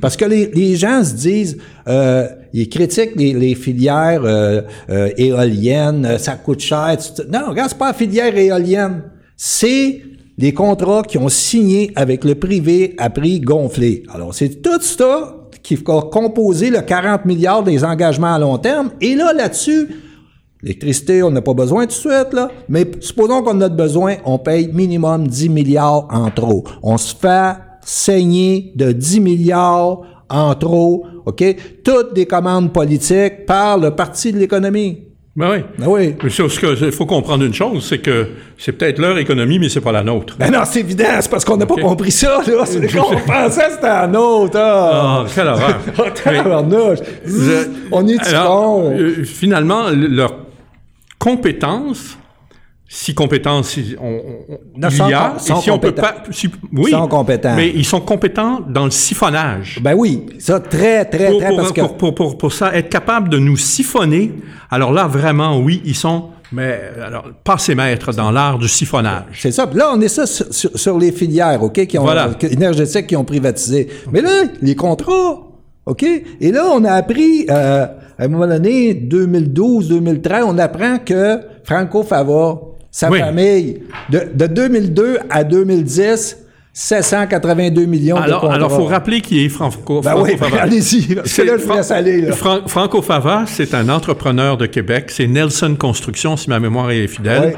[0.00, 5.10] Parce que les, les gens se disent, euh, ils critiquent les, les filières euh, euh,
[5.16, 6.96] éoliennes, euh, ça coûte cher.
[6.98, 9.02] tu- Non, regarde, c'est pas filière éolienne.
[9.36, 10.02] C'est
[10.36, 14.02] les contrats qui ont signé avec le privé à prix gonflé.
[14.12, 18.90] Alors, c'est tout ça qui va composer le 40 milliards des engagements à long terme.
[19.00, 19.88] Et là, là-dessus,
[20.62, 22.50] L'électricité, on n'a pas besoin tout de suite, là.
[22.68, 26.64] Mais supposons qu'on en a besoin, on paye minimum 10 milliards en trop.
[26.82, 31.42] On se fait saigner de 10 milliards en trop, OK?
[31.84, 35.04] Toutes des commandes politiques par le parti de l'économie.
[35.36, 35.58] Ben oui.
[35.78, 36.14] Ben oui.
[36.22, 36.42] Mais ce
[36.76, 40.02] qu'il faut comprendre une chose, c'est que c'est peut-être leur économie, mais c'est pas la
[40.02, 40.36] nôtre.
[40.38, 42.64] Ben non, c'est évident, c'est parce qu'on n'a pas compris ça, là.
[42.66, 45.24] C'est qu'on pensait que c'était un autre, ah.
[45.24, 45.78] Ah, quelle horreur.
[45.98, 47.62] Oh,
[47.92, 50.34] On est Alors, euh, finalement, le- leur
[51.18, 52.18] compétence,
[52.92, 57.54] si compétence on, on- il y a, et si on peut pas, si- oui, compétents.
[57.54, 59.78] mais ils sont compétents dans le siphonnage.
[59.80, 61.80] Ben oui, ça, très, très, Pour, très, pour- parce que...
[61.82, 64.32] pour- pour- pour- pour ça, être capable de nous siphonner,
[64.72, 69.38] alors là, vraiment, oui, ils sont, mais alors, passés maîtres dans l'art du siphonnage.
[69.40, 69.68] C'est ça.
[69.68, 72.30] Puis là, on est ça sur, sur- sur les filières, OK, qui ont, Voilà.
[72.30, 73.86] que- énergétiques qui ont privatisé.
[74.10, 75.46] Mais là, les contrats,
[75.86, 76.02] OK?
[76.02, 77.86] Et là, on a appris, euh,
[78.18, 83.18] à un moment donné, 2012, 2013, on apprend que Franco Fava, sa Oui.
[83.20, 86.38] famille, de, de 2002 à 2010,
[86.72, 88.54] 782 millions de Alors, contrats.
[88.56, 90.62] alors, faut rappeler qui est Franco, Ben Franco oui, Fava.
[90.62, 91.16] allez-y.
[91.24, 92.32] C'est là, vous Fran- aller, là.
[92.32, 95.06] Fran- Franco Fava, c'est un entrepreneur de Québec.
[95.08, 97.56] C'est Nelson Construction, si ma mémoire est fidèle.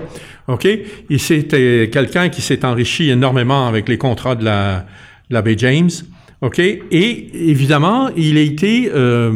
[0.49, 0.65] OK?
[0.67, 4.87] Et c'était quelqu'un qui s'est enrichi énormément avec les contrats de la,
[5.31, 5.91] de la James.
[6.41, 6.59] OK?
[6.59, 8.91] Et évidemment, il a été...
[8.95, 9.35] euh,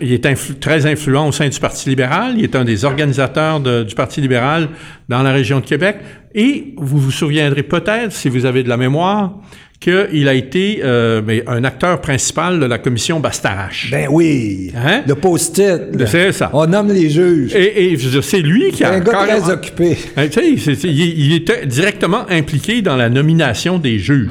[0.00, 2.34] il est influ- très influent au sein du Parti libéral.
[2.36, 4.68] Il est un des organisateurs de- du Parti libéral
[5.08, 5.96] dans la région de Québec.
[6.34, 9.34] Et vous vous souviendrez peut-être, si vous avez de la mémoire,
[9.78, 13.90] qu'il a été euh, mais un acteur principal de la commission Bastarache.
[13.90, 14.72] Ben oui.
[14.74, 15.02] Hein?
[15.06, 15.82] Le post-it.
[16.06, 16.50] C'est ça.
[16.54, 17.54] On nomme les juges.
[17.54, 19.98] Et, et c'est lui qui a un gars carrément- très occupé.
[20.16, 24.30] Hein, il, il était directement impliqué dans la nomination des juges.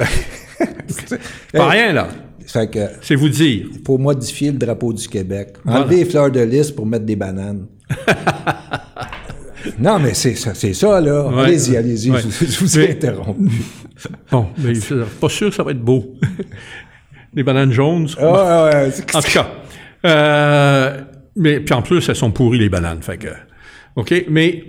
[0.88, 1.20] C'est
[1.54, 2.08] pas rien, là.
[2.48, 3.68] Fait que, C'est vous dire.
[3.84, 5.56] pour modifier le drapeau du Québec.
[5.64, 5.82] Voilà.
[5.82, 7.66] Enlever les fleurs de lys pour mettre des bananes.
[9.80, 11.28] non, mais c'est ça, c'est ça, là.
[11.28, 11.44] Ouais.
[11.46, 12.20] allez-y, allez-y, Ouais.
[12.22, 13.50] je, je vous ai interrompu.
[14.32, 16.14] Bon, mais je suis pas sûr que ça va être beau.
[17.34, 18.08] Des bananes jaunes.
[18.20, 19.48] Ah, ouais, En tout cas.
[20.06, 21.02] Euh,
[21.36, 23.02] mais puis en plus, elles sont pourries, les bananes.
[23.02, 23.28] Fait que.
[23.96, 24.26] OK?
[24.30, 24.64] Mais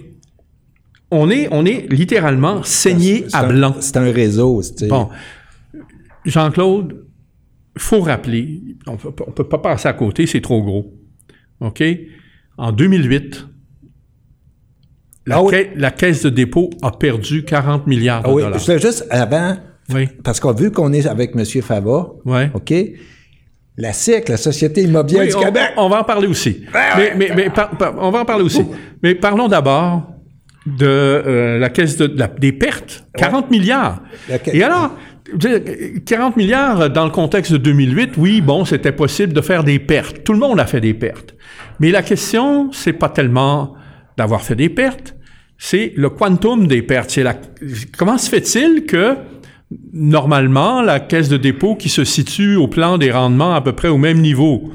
[1.11, 3.77] on est, on est littéralement saigné c'est à un- blanc.
[3.81, 5.09] C'est un réseau, c'est Bon.
[6.25, 7.06] Jean-Claude, il
[7.79, 10.95] faut rappeler, on ne peut pas passer à côté, c'est trop gros.
[11.61, 11.83] OK?
[12.59, 13.47] En 2008,
[15.27, 15.55] la, Ah oui.
[15.77, 18.59] la caisse de dépôt a perdu 40 milliards de Ah oui, dollars.
[18.61, 19.57] je juste avant,
[19.93, 21.45] Oui, parce qu'on vu qu'on est avec M.
[21.63, 22.09] Fava.
[22.55, 22.75] OK?
[23.79, 25.63] La SIC, la Société immobilière Oui, du on, Québec.
[25.77, 26.65] on va en parler aussi.
[26.97, 28.63] mais, mais, mais par- par- on va en parler aussi.
[29.03, 30.11] Mais parlons d'abord
[30.67, 33.05] de euh, la caisse de, de la- des pertes.
[33.19, 34.03] 40 milliards.
[34.53, 34.97] Et alors,
[36.07, 40.25] 40 milliards dans le contexte de 2008, oui, bon, c'était possible de faire des pertes.
[40.25, 41.35] Tout le monde a fait des pertes.
[41.81, 43.75] Mais la question, c'est pas tellement
[44.17, 45.15] d'avoir fait des pertes,
[45.59, 47.11] c'est le quantum des pertes.
[47.11, 47.35] C'est la,
[47.97, 49.17] comment se fait-il que
[49.93, 53.89] normalement, la caisse de dépôt qui se situe au plan des rendements à peu près
[53.89, 54.71] au même niveau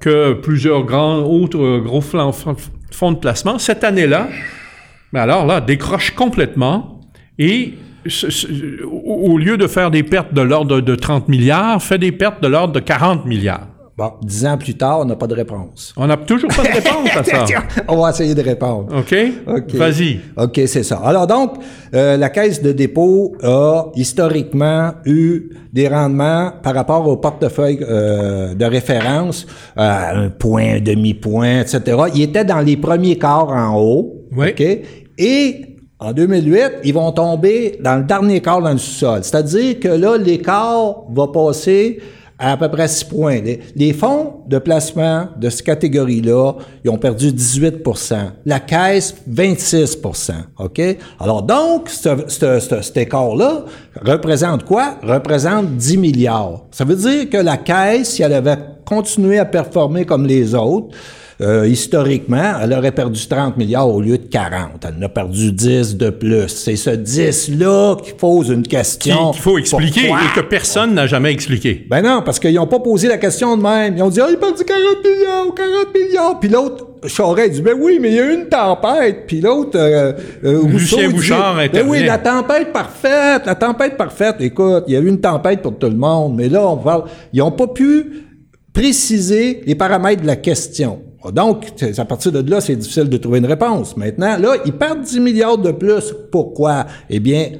[0.00, 4.28] que plusieurs grands autres euh, gros fonds de placement, cette année-là,
[5.12, 7.00] mais alors là, décroche complètement
[7.38, 7.74] et
[8.84, 12.48] au, lieu de faire des pertes de l'ordre de 30 milliards, fait des pertes de
[12.48, 13.68] l'ordre de 40 milliards.
[13.96, 15.94] Bon, dix ans plus tard, on n'a pas de réponse.
[15.96, 17.44] On n'a toujours pas de réponse à ça.
[17.88, 18.94] on va essayer de répondre.
[18.94, 19.16] OK?
[19.46, 19.74] OK.
[19.74, 20.20] Vas-y.
[20.36, 21.00] OK, c'est ça.
[21.02, 21.54] Alors donc,
[21.94, 28.54] euh, la caisse de dépôt a historiquement eu des rendements par rapport au portefeuille euh,
[28.54, 29.46] de référence,
[29.78, 31.96] euh, un point, un demi-point, etc.
[32.14, 34.26] Il était dans les premiers quarts en haut.
[34.36, 34.50] Oui.
[34.50, 34.62] OK?
[35.16, 39.20] Et en 2008, ils vont tomber dans le dernier quart dans le sous-sol.
[39.22, 41.98] C'est-à-dire que là, l'écart va passer
[42.38, 43.40] à à peu près 6 points.
[43.74, 46.52] Les, fonds de placement de cette catégorie-là,
[46.84, 50.82] ils ont perdu 18% La caisse, 26% OK?
[51.18, 53.64] Alors donc, ce, ce- ce- cet écart-là
[54.04, 54.96] représente quoi?
[55.02, 56.64] Représente 10 milliards.
[56.72, 60.88] Ça veut dire que la caisse, si elle avait continué à performer comme les autres,
[61.42, 64.84] euh, historiquement, elle aurait perdu 30 milliards au lieu de 40.
[64.84, 66.48] Elle en a perdu 10 de plus.
[66.48, 69.32] C'est ce 10-là qui pose une question.
[69.32, 71.86] Qu'il faut expliquer et que personne n'a jamais expliqué.
[71.90, 73.96] Ben non, parce qu'ils n'ont pas posé la question de même.
[73.98, 76.40] Ils ont dit, ah, il a perdu 40 milliards, 40 milliards.
[76.40, 79.26] Puis l'autre, Charest dit, ben oui, mais il y a eu une tempête.
[79.26, 84.36] Puis l'autre, euh, euh, Lucien Bouchard ben oui, la tempête parfaite, la tempête parfaite.
[84.40, 86.34] Écoute, il y a eu une tempête pour tout le monde.
[86.34, 88.24] Mais là, on parle, ils n'ont pas pu
[88.72, 91.02] préciser les paramètres de la question.
[91.32, 93.96] Donc, à partir de là, c'est difficile de trouver une réponse.
[93.96, 96.14] Maintenant, là, ils perdent 10 milliards de plus.
[96.30, 96.86] Pourquoi?
[97.10, 97.52] Eh bien,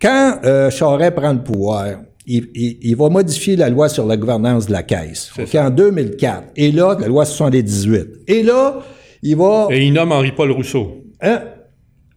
[0.00, 1.86] quand euh, Charest prend le pouvoir,
[2.26, 5.30] il, va modifier la loi sur la gouvernance de la Caisse.
[5.54, 6.44] en 2004.
[6.56, 8.06] Et là, la loi 78.
[8.28, 8.80] Et là,
[9.22, 9.68] il va...
[9.70, 11.04] Et il nomme Henri-Paul Rousseau.
[11.20, 11.42] Hein?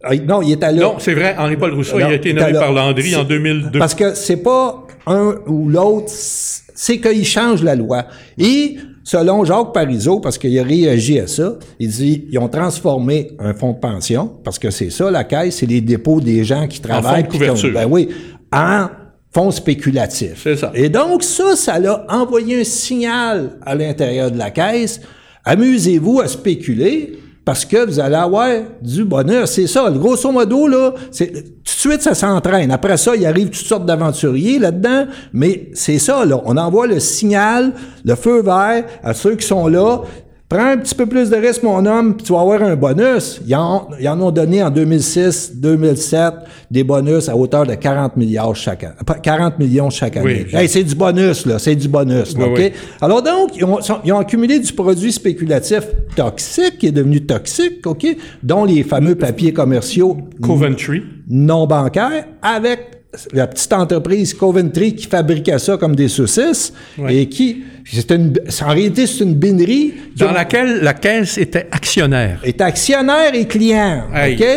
[0.04, 2.72] Ah, non, il est à Non, c'est vrai, Henri-Paul Rousseau, il a été nommé par
[2.72, 3.80] Landry en 2002.
[3.80, 8.06] Parce que c'est pas un ou l'autre, c'est qu'il change la loi.
[8.38, 8.78] Et
[9.08, 13.54] selon Jacques Parizeau, parce qu'il a réagi à ça, il dit ils ont transformé un
[13.54, 16.82] fonds de pension, parce que c'est ça, la caisse, c'est les dépôts des gens qui
[16.82, 17.22] travaillent.
[17.22, 17.74] En fonds de couverture.
[17.74, 18.10] ben oui,
[18.52, 18.88] en
[19.34, 20.42] fonds spéculatifs.
[20.44, 20.74] C'est ça.
[20.76, 25.00] Et donc, ça, ça l'a envoyé un signal à l'intérieur de la caisse.
[25.46, 28.50] Amusez-vous à spéculer parce que vous allez avoir
[28.82, 29.48] du bonheur.
[29.48, 29.90] C'est ça.
[29.90, 32.72] Grosso modo, là, c'est, tout de suite, ça s'entraîne.
[32.72, 36.42] Après ça, il arrive toutes sortes d'aventuriers là-dedans, mais c'est ça, là.
[36.44, 37.72] On envoie le signal,
[38.04, 40.02] le feu vert à ceux qui sont là.
[40.50, 43.42] Prends un petit peu plus de risque, mon homme, puis tu vas avoir un bonus.
[43.46, 46.34] Ils en, ont donné en 2006, 2007
[46.72, 48.96] des bonus à hauteur de 40 milliards chaque année.
[49.22, 50.46] 40 millions chaque année.
[50.68, 51.60] c'est du bonus, là.
[51.60, 52.72] C'est du bonus, OK?
[53.02, 55.82] Alors donc, ils ont, ils ont, accumulé du produit spéculatif
[56.16, 58.08] toxique, qui est devenu toxique, OK?
[58.42, 60.16] Dont les fameux papiers commerciaux.
[60.42, 61.04] Coventry.
[61.28, 62.97] Non bancaires, avec
[63.34, 66.74] la petite entreprise Coventry qui fabriquait ça comme des saucisses
[67.08, 67.64] et qui,
[68.10, 69.94] une, en réalité, c'est une binerie.
[70.16, 72.40] Dans laquelle la caisse était actionnaire.
[72.44, 74.04] Était actionnaire et client.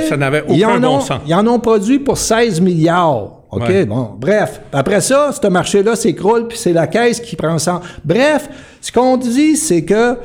[0.08, 1.20] Ça n'avait aucun bon sens.
[1.26, 3.40] Ils en ont produit pour 16 milliards.
[3.50, 4.60] OK, bon, bref.
[4.72, 7.80] Après ça, ce marché-là s'écroule, puis c'est la caisse qui prend ça.
[8.04, 8.48] Bref,
[8.80, 10.16] ce qu'on dit, c'est que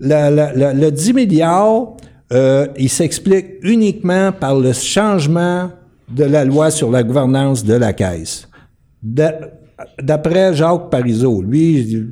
[0.00, 1.96] le, 10 milliards,
[2.32, 5.70] euh, il s'explique uniquement par le changement
[6.14, 8.48] de la loi sur la gouvernance de la Caisse.
[9.02, 12.06] D'après Jacques Parizeau, lui,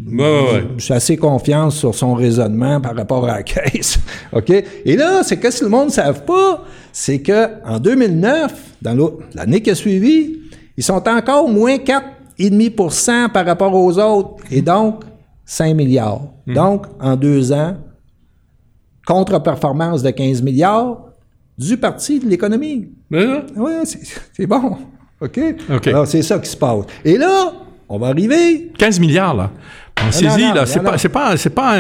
[0.76, 3.98] j'ai assez confiance sur son raisonnement par rapport à la Caisse.
[4.32, 4.50] OK?
[4.50, 9.62] Et là, c'est que si le monde ne savent pas, c'est qu'en 2009, dans l'année
[9.62, 10.38] qui a suivi,
[10.76, 14.42] ils sont encore moins 4,5% par rapport aux autres.
[14.50, 15.04] Et donc,
[15.44, 16.22] 5 milliards.
[16.46, 16.54] Hmm.
[16.54, 17.76] Donc, en deux ans,
[19.06, 21.11] contre-performance de 15 milliards,
[21.58, 22.88] du parti de l'économie.
[23.10, 23.72] Oui,
[24.32, 24.78] c'est bon.
[25.20, 25.38] OK?
[25.86, 26.84] Alors, c'est ça qui se passe.
[27.04, 27.52] Et là,
[27.88, 28.72] on va arriver.
[28.78, 29.50] 15 milliards, là.
[30.04, 30.66] On saisit, là.
[30.66, 31.76] C'est pas, c'est pas, c'est pas,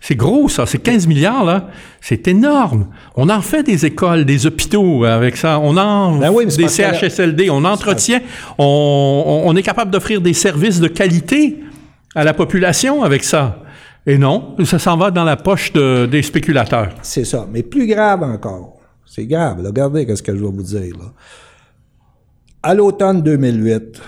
[0.00, 0.66] c'est gros, ça.
[0.66, 1.68] C'est 15 milliards, là.
[2.00, 2.88] C'est énorme.
[3.16, 5.58] On en fait des écoles, des hôpitaux avec ça.
[5.58, 7.50] On en ben des CHSLD.
[7.50, 8.20] On entretient.
[8.58, 11.58] On, on, est capable d'offrir des services de qualité
[12.14, 13.62] à la population avec ça.
[14.06, 16.90] Et non, ça s'en va dans la poche de, des spéculateurs.
[17.02, 17.46] C'est ça.
[17.50, 18.79] Mais plus grave encore.
[19.10, 19.60] C'est grave.
[19.66, 20.96] Regardez ce que je vais vous dire.
[20.96, 21.12] Là.
[22.62, 24.00] À l'automne 2008,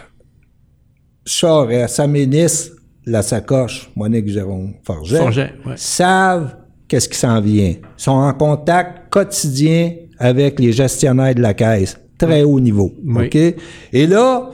[1.27, 6.55] Charest, sa ministre, la sacoche, Monique Jérôme Forget, savent
[6.87, 7.71] qu'est-ce qui s'en vient.
[7.71, 12.95] Ils sont en contact quotidien avec les gestionnaires de la caisse, très haut niveau.
[13.17, 13.35] OK?
[13.35, 14.51] Et là,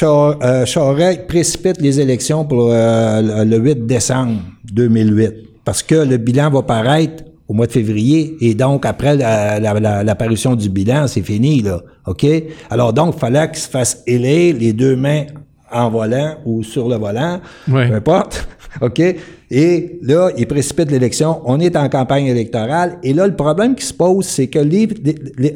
[0.00, 6.50] euh, Charest précipite les élections pour euh, le 8 décembre 2008 parce que le bilan
[6.50, 8.36] va paraître au mois de février.
[8.40, 11.80] Et donc, après l'apparition du bilan, c'est fini, là.
[12.06, 12.26] OK?
[12.70, 15.24] Alors, donc, il fallait qu'il se fasse élire les deux mains
[15.72, 18.48] en volant ou sur le volant, peu importe.
[18.80, 19.02] OK?
[19.50, 21.40] Et là, il précipite l'élection.
[21.46, 22.98] On est en campagne électorale.
[23.02, 24.58] Et là, le problème qui se pose, c'est que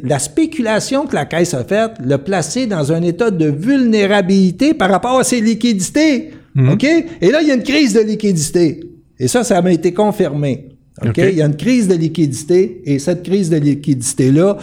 [0.03, 4.89] la spéculation que la Caisse a faite l'a placé dans un état de vulnérabilité par
[4.89, 6.31] rapport à ses liquidités.
[6.55, 6.71] Mhm.
[6.71, 6.83] OK?
[6.83, 8.79] Et là, il y a une crise de liquidité.
[9.19, 10.72] Et ça, ça m'a été confirmé.
[11.01, 14.57] Il y a une crise de liquidité et cette crise de liquidité-là.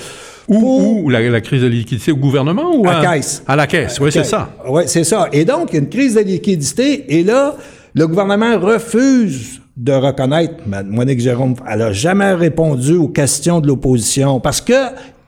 [0.49, 3.43] Où, la, crise de liquidité au gouvernement ou à, la caisse?
[3.47, 4.53] À la caisse, oui, c'est ça.
[4.69, 5.29] Oui, c'est ça.
[5.33, 7.57] Et donc, il y a une crise de liquidité et là,
[7.95, 10.55] le gouvernement refuse de reconnaître,
[10.87, 14.75] Monique Jérôme, elle n'a jamais répondu aux questions de l'opposition parce que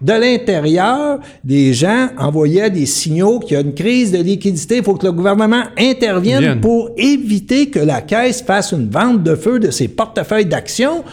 [0.03, 4.79] de l'intérieur, des gens envoyaient des signaux qu'il y a une crise de liquidité.
[4.79, 9.37] Il faut que le gouvernement intervienne pour éviter que la Caisse fasse une vente de
[9.37, 11.05] feu de ses portefeuilles d'actions,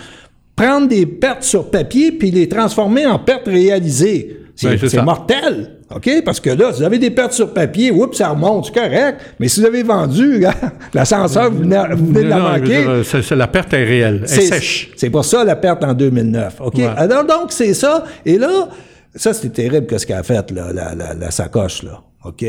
[0.55, 4.37] prendre des pertes sur papier puis les transformer en pertes réalisées.
[4.55, 5.78] C'est mortel.
[5.95, 6.09] OK?
[6.23, 9.19] Parce que là, si vous avez des pertes sur papier, oups, ça remonte, c'est correct.
[9.39, 10.45] Mais si vous avez vendu,
[10.93, 12.65] l'ascenseur, vous venez, vous venez de la manquer.
[12.83, 14.91] dire, c'est- c'est- la perte est réelle, elle est C'est- sèche.
[14.95, 16.61] C'est pour ça la perte en 2009.
[16.61, 16.75] OK?
[16.75, 16.89] Ouais.
[16.95, 18.03] Alors, donc, c'est ça.
[18.25, 18.69] Et là,
[19.15, 22.01] ça, c'était terrible que ce qu'elle a fait, là, la, la, la sacoche, là.
[22.23, 22.45] OK?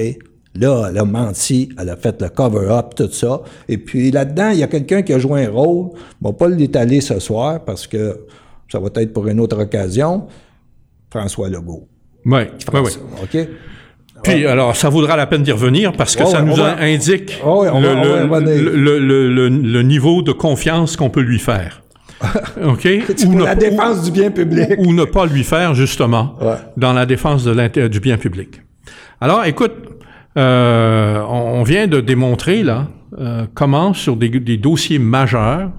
[0.57, 3.41] Là, elle a menti, elle a fait le cover-up, tout ça.
[3.69, 5.91] Et puis là-dedans, il y a quelqu'un qui a joué un rôle.
[6.21, 8.27] On va pas l'étaler ce soir parce que
[8.71, 10.27] ça va être pour une autre occasion.
[11.09, 11.87] François Legault.
[12.25, 12.41] Oui,
[12.73, 12.91] oui, oui.
[13.23, 13.49] OK?
[14.23, 17.41] Puis, alors, ça vaudra la peine d'y revenir parce que ça ouais, nous va- indique
[17.43, 18.41] ouais, le, va-
[19.83, 21.83] niveau de confiance qu'on peut lui faire.
[22.63, 22.87] OK?
[23.27, 24.69] Ou ne- la défense du bien public.
[24.79, 26.57] ou ne pas lui faire, justement, Ouais.
[26.77, 27.53] dans la défense de
[27.89, 28.61] du bien public.
[29.23, 29.73] Alors, écoute,
[30.37, 35.71] euh, on on vient de démontrer, là, euh, comment, sur des, des dossiers majeurs,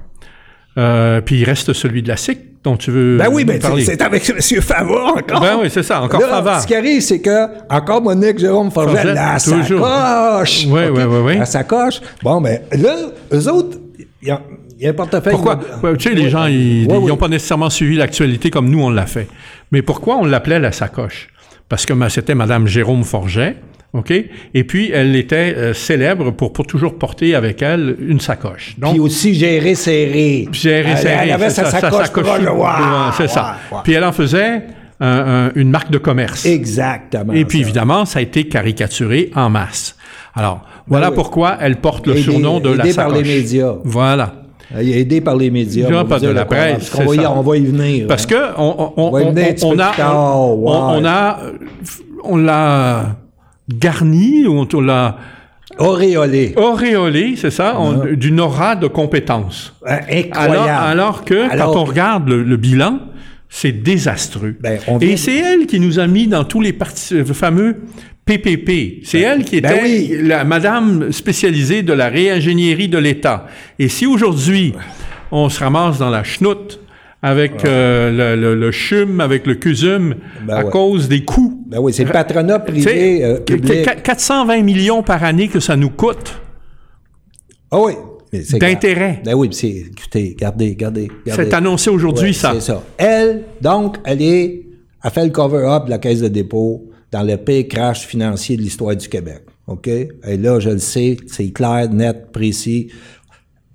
[0.78, 3.84] euh, puis il reste celui de la SIC dont tu veux Ben oui, ben parler.
[3.84, 4.62] c'est avec M.
[4.62, 5.42] Favre encore.
[5.42, 6.62] Ben oui, c'est ça, encore Là, Favard.
[6.62, 9.88] Ce qui arrive, c'est que, encore Monique Jérôme Forget, la toujours.
[9.88, 10.66] sacoche.
[10.68, 11.38] Ouais, ouais, ouais.
[11.40, 12.02] La sacoche.
[12.22, 12.96] Bon, ben là,
[13.34, 13.78] eux autres,
[14.22, 14.42] il y, a-
[14.78, 15.34] il y a un portefeuille.
[15.34, 15.60] Pourquoi?
[15.84, 17.18] Ouais, tu sais, les gens, ils n'ont ouais.
[17.18, 19.28] pas nécessairement suivi l'actualité comme nous, on l'a fait.
[19.72, 21.30] Mais pourquoi on l'appelait la sacoche?
[21.68, 23.56] Parce que c'était Madame Jérôme Forget,
[23.94, 24.14] OK?
[24.54, 28.76] Et puis, elle était euh, célèbre pour, pour toujours porter avec elle une sacoche.
[28.78, 30.48] Donc, Puis aussi gérer serré.
[30.48, 32.08] Elle- serré, Elle avait sa sacoche
[33.18, 33.58] c'est ça.
[33.84, 34.62] Puis elle en faisait
[35.02, 36.46] un- un- une marque de commerce.
[36.46, 37.34] Exactement.
[37.34, 37.64] Et puis ça.
[37.66, 39.96] évidemment, ça a été caricaturé en masse.
[40.36, 41.16] Alors, voilà oui.
[41.16, 43.14] pourquoi elle porte le Aidé- surnom de la aidé sacoche.
[43.14, 43.74] par les médias.
[43.84, 44.36] Voilà.
[44.80, 45.88] Aidé par les médias.
[45.90, 47.28] On va pas de la presse, parce qu'on c'est va y-.
[47.28, 48.08] On va y venir.
[48.08, 48.28] Parce hein.
[48.30, 49.34] que on, on, on, on-
[49.64, 50.68] on a, on,
[51.02, 51.40] on a,
[52.24, 53.18] on l'a
[53.70, 55.18] garni, on on l'a
[55.80, 56.54] Auréolé.
[56.58, 59.74] auréolé, c'est ça, on- d'une aura de compétences.
[59.88, 59.92] Euh,
[60.34, 60.70] Alors, Incroyable.
[60.86, 63.00] alors que Alors- quand on regarde le, le bilan,
[63.50, 64.56] c'est désastreux.
[64.62, 66.74] Ben, on vient Et c'est elle qui nous a mis dans tous les
[67.14, 67.78] euh, fameux
[68.26, 69.00] PPP.
[69.04, 70.12] C'est elle qui était ben oui.
[70.22, 73.48] la madame spécialisée de la réingénierie de l'État.
[73.80, 74.74] Et si aujourd'hui,
[75.32, 76.80] on se ramasse dans la chenoute
[77.24, 80.72] avec euh, le, le, le CHUM, avec le CUSUM, Ben à ouais.
[80.72, 81.51] cause des coûts.
[81.72, 84.04] Ben oui, c'est le patronat privé sais, euh, public.
[84.04, 86.38] 420 millions par année que ça nous coûte
[87.72, 87.94] Ah oui.
[88.60, 89.22] D'intérêt.
[89.24, 91.08] Ben oui, c'est, écoutez, regardez, regardez.
[91.24, 91.44] regardez.
[91.46, 92.52] C'est annoncé aujourd'hui, Ouais, ça.
[92.56, 92.84] C'est ça.
[92.98, 94.66] Elle, donc, elle est,
[95.02, 98.62] a fait le cover-up de la Caisse de dépôt dans le pire crash financier de
[98.62, 99.44] l'histoire du Québec.
[99.68, 99.88] OK?
[99.88, 102.92] Et là, je le sais, c'est clair, net, précis.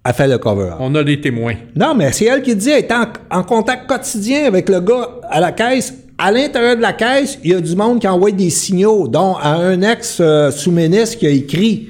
[0.05, 0.77] Elle fait le cover-up.
[0.81, 1.55] On a des témoins.
[1.75, 5.21] Non, mais c'est elle qui dit, elle est en, en contact quotidien avec le gars
[5.31, 5.95] à la caisse.
[6.19, 9.35] À l'intérieur de la caisse, il y a du monde qui envoie des signaux, dont
[9.37, 11.89] à un ex-sous-ministre qui a écrit.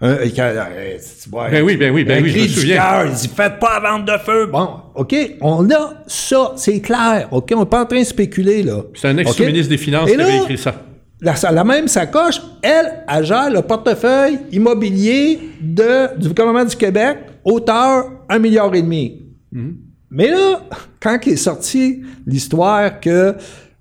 [0.00, 0.98] un- qui a- euh,
[1.30, 2.76] vois, Ben oui, ben oui, ben oui, je me souviens.
[2.76, 4.46] cœur, il dit Faites pas vente de feu.
[4.52, 7.28] Bon, OK, on a ça, c'est clair.
[7.30, 8.82] OK, on n'est pas en train de spéculer, là.
[8.94, 10.74] C'est un ex-ministre des Finances Et qui là, avait écrit ça.
[11.22, 17.16] La, la même sacoche, elle, elle gère le portefeuille immobilier de, du gouvernement du Québec,
[17.42, 18.74] hauteur 1,5 milliard.
[18.74, 19.22] et demi.
[20.10, 20.60] Mais là,
[21.00, 23.34] quand il est sorti l'histoire que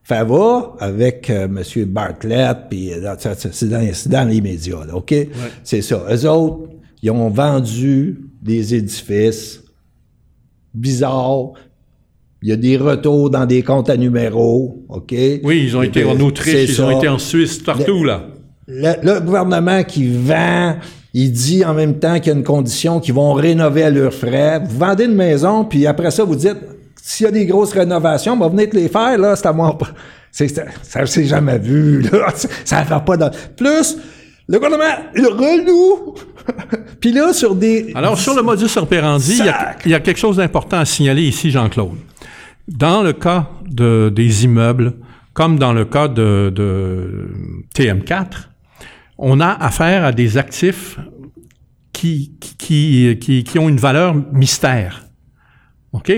[0.05, 1.85] Fava, avec euh, M.
[1.85, 3.67] Bartlett, puis euh, c'est
[4.07, 5.15] dans, les médias, là, OK?
[5.63, 6.05] C'est ça.
[6.11, 6.69] Eux autres,
[7.01, 9.63] ils ont vendu des édifices
[10.75, 11.53] bizarres.
[12.43, 15.15] Il y a des retours dans des comptes à numéros, OK?
[15.43, 18.27] Oui, ils ont été en C'est Autriche, ils ont été en Suisse, partout, là.
[18.67, 20.75] Le, le gouvernement qui vend,
[21.15, 24.13] il dit en même temps qu'il y a une condition qu'ils vont rénover à leurs
[24.13, 24.61] frais.
[24.63, 26.57] Vous vendez une maison, puis après ça, vous dites,
[27.01, 29.53] s'il y a des grosses rénovations, on va venir te les faire, là, c'est à
[29.53, 29.77] moi.
[30.31, 32.27] C'est, ça, s'est jamais vu, là.
[32.65, 33.31] Ça ne va pas dans...
[33.55, 33.97] Plus,
[34.49, 34.83] le gouvernement,
[35.13, 36.15] le reloue.
[36.99, 37.91] puis là, sur des...
[37.95, 40.85] Alors, sur le modus operandi, il y, a, il y a quelque chose d'important à
[40.85, 41.97] signaler ici, Jean-Claude.
[42.67, 44.93] Dans le cas de, des immeubles,
[45.33, 47.29] comme dans le cas de, de
[47.75, 48.25] TM4,
[49.17, 50.97] on a affaire à des actifs
[51.93, 55.05] qui, qui, qui, qui ont une valeur mystère.
[55.93, 56.11] OK?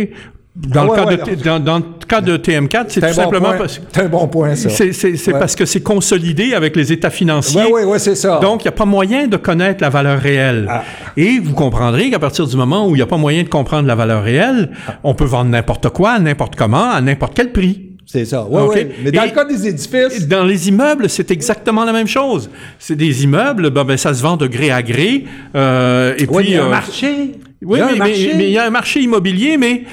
[0.60, 3.00] Dans, Ah le, ouais, cas ouais, de, T- dans, dans le cas de TM4, c'est
[3.00, 3.58] tout bon simplement point.
[3.60, 4.70] parce, C'est un bon point, ça.
[4.70, 4.88] c'est,
[5.32, 5.40] Ouais.
[5.40, 7.62] parce que c'est consolidé avec les états financiers.
[7.66, 8.40] Oui, oui, oui, c'est ça.
[8.42, 10.66] Donc, il n'y a pas moyen de connaître la valeur réelle.
[10.68, 10.84] Ah.
[11.16, 13.88] Et vous comprendrez qu'à partir du moment où il n'y a pas moyen de comprendre
[13.88, 14.72] la valeur réelle,
[15.04, 17.84] on peut vendre n'importe quoi, n'importe comment, à n'importe quel prix.
[18.08, 18.48] c'est ça.
[18.50, 18.88] Oui, oui.
[19.04, 20.28] Mais dans Et- le cas des édifices...
[20.28, 22.50] Dans les immeubles, c'est exactement la même chose.
[22.80, 25.26] C'est des immeubles, ben, ben, ça se vend de gré à gré.
[25.56, 27.32] euh, et Oui, puis, il y a un euh, marché.
[27.64, 28.12] Oui, mais
[28.48, 29.84] il y a un marché immobilier, mais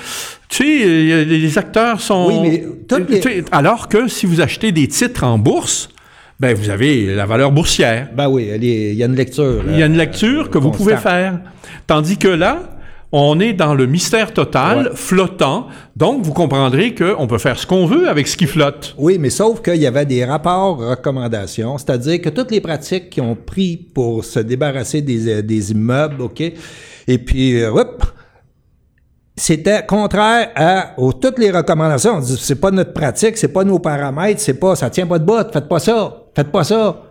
[0.48, 2.26] tu sais, a- les acteurs sont.
[2.28, 2.64] Oui, mais
[3.08, 5.88] Tu sais, Alors que si vous achetez des titres en bourse,
[6.40, 8.08] ben vous avez la valeur boursière.
[8.16, 9.62] Ben oui, il y a une lecture.
[9.68, 10.84] Il y a une lecture que vous constant.
[10.84, 11.40] pouvez faire.
[11.86, 12.70] Tandis que là,
[13.16, 15.68] On est dans le mystère total, flottant.
[15.94, 18.92] Donc, vous comprendrez qu'on peut faire ce qu'on veut avec ce qui flotte.
[18.98, 23.20] Oui, mais sauf qu'il y avait des rapports recommandations, c'est-à-dire que toutes les pratiques qui
[23.20, 28.04] ont pris pour se débarrasser des, euh, des immeubles, OK, et puis, euh, hop,
[29.36, 32.14] c'était contraire à aux, toutes les recommandations.
[32.16, 35.18] On dit, c'est pas notre pratique, c'est pas nos paramètres, c'est pas, ça tient pas
[35.18, 37.02] de bout, faites pas ça, faites pas ça.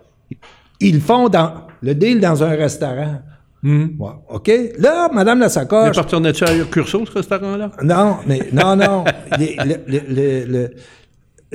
[0.80, 1.52] Ils font dans
[1.82, 3.20] le deal dans un restaurant.
[3.62, 3.86] Hmm.
[3.98, 4.50] Ouais, OK?
[4.78, 5.96] Là, Madame la Il sacoche.
[5.96, 7.70] appartenait-tu à Curso, ce restaurant-là?
[7.82, 9.04] Non, mais non, non.
[9.38, 10.70] Les- le- le- le- le-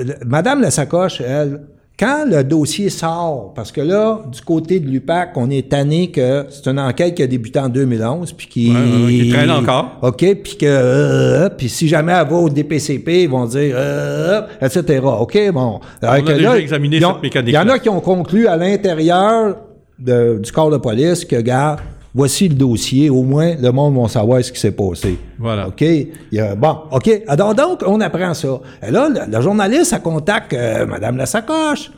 [0.04, 1.62] le- Madame la sacoche, elle,
[2.00, 6.46] quand le dossier sort, parce que là, du côté de l'UPAC, on est tanné que
[6.50, 8.72] c'est une enquête qui a débuté en 2011, puis qui...
[8.72, 9.98] Ouais, ouais, ouais, qui traîne encore.
[10.02, 10.66] OK, puis que...
[10.66, 13.76] euh, puis si jamais elle va au DPCP, ils vont dire...
[13.78, 15.02] euh, etc.
[15.04, 15.82] OK, bon.
[16.02, 17.64] Alors que déjà examiné ont- cette mécanique-là.
[17.64, 19.58] Il y en a qui ont conclu à l'intérieur
[20.00, 21.76] du corps de police que, gars,
[22.14, 25.18] voici le dossier, au moins le monde va savoir ce qui s'est passé.
[25.38, 25.68] Voilà.
[25.68, 25.82] OK?
[25.82, 27.10] Il a- bon, OK.
[27.28, 28.60] Alors, donc, on apprend ça.
[28.86, 31.92] Et là, le, le journaliste, elle contacte euh, Madame la sacoche.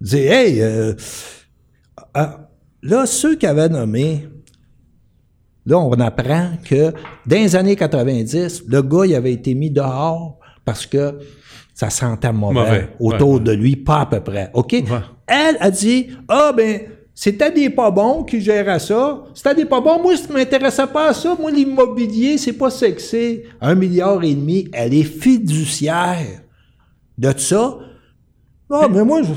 [0.00, 0.94] Elle dit, hey, euh,
[2.14, 2.48] ah,
[2.82, 4.28] là, ceux qui avaient nommé,
[5.66, 6.92] là, on apprend que
[7.26, 11.18] dans les années 90, le gars, il avait été mis dehors parce que
[11.74, 14.50] ça sentait mauvais, Mauvais, autour ouais, de lui, pas à peu près.
[14.54, 14.74] OK?
[15.26, 16.80] Elle a dit, ah, ben,
[17.20, 19.24] c'était des pas bons qui géraient ça.
[19.34, 20.00] C'était des pas bons.
[20.00, 21.34] Moi, je ne m'intéressais pas à ça.
[21.36, 23.40] Moi, l'immobilier, c'est pas sexy.
[23.60, 26.42] Un milliard et demi, elle est fiduciaire
[27.18, 27.76] de ça.
[28.70, 29.32] Ah, mais moi, je...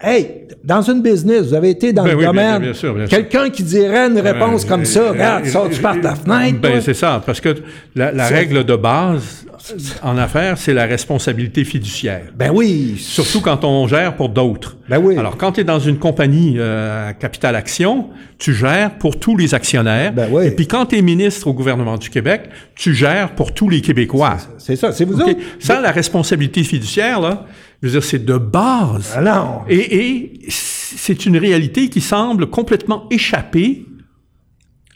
[0.00, 2.62] Hey, dans une business, vous avez été dans Ben le oui, domaine.
[2.62, 3.16] bien sûr, bien sûr.
[3.18, 6.14] Quelqu'un qui dirait une réponse Euh, comme ça, euh, regarde, euh, sors, tu par ta
[6.14, 6.60] fenêtre.
[6.60, 7.56] Ben, c'est ça, parce que
[7.94, 9.44] la, la règle de base
[10.02, 12.22] en affaires, c'est la responsabilité fiduciaire.
[12.36, 12.94] Ben oui.
[12.98, 14.76] Surtout quand on gère pour d'autres.
[14.88, 15.16] Ben oui.
[15.18, 18.06] Alors, quand tu es dans une compagnie euh, capital action,
[18.38, 20.12] tu gères pour tous les actionnaires.
[20.12, 20.46] Ben oui.
[20.46, 22.42] Et puis, quand tu es ministre au gouvernement du Québec,
[22.76, 24.36] tu gères pour tous les Québécois.
[24.58, 25.36] C'est ça, c'est vous autres.
[25.58, 27.44] Ça, la responsabilité fiduciaire, là,
[27.82, 29.18] je veux dire, c'est de base.
[29.22, 29.60] Non.
[29.68, 33.86] Et, et c'est une réalité qui semble complètement échapper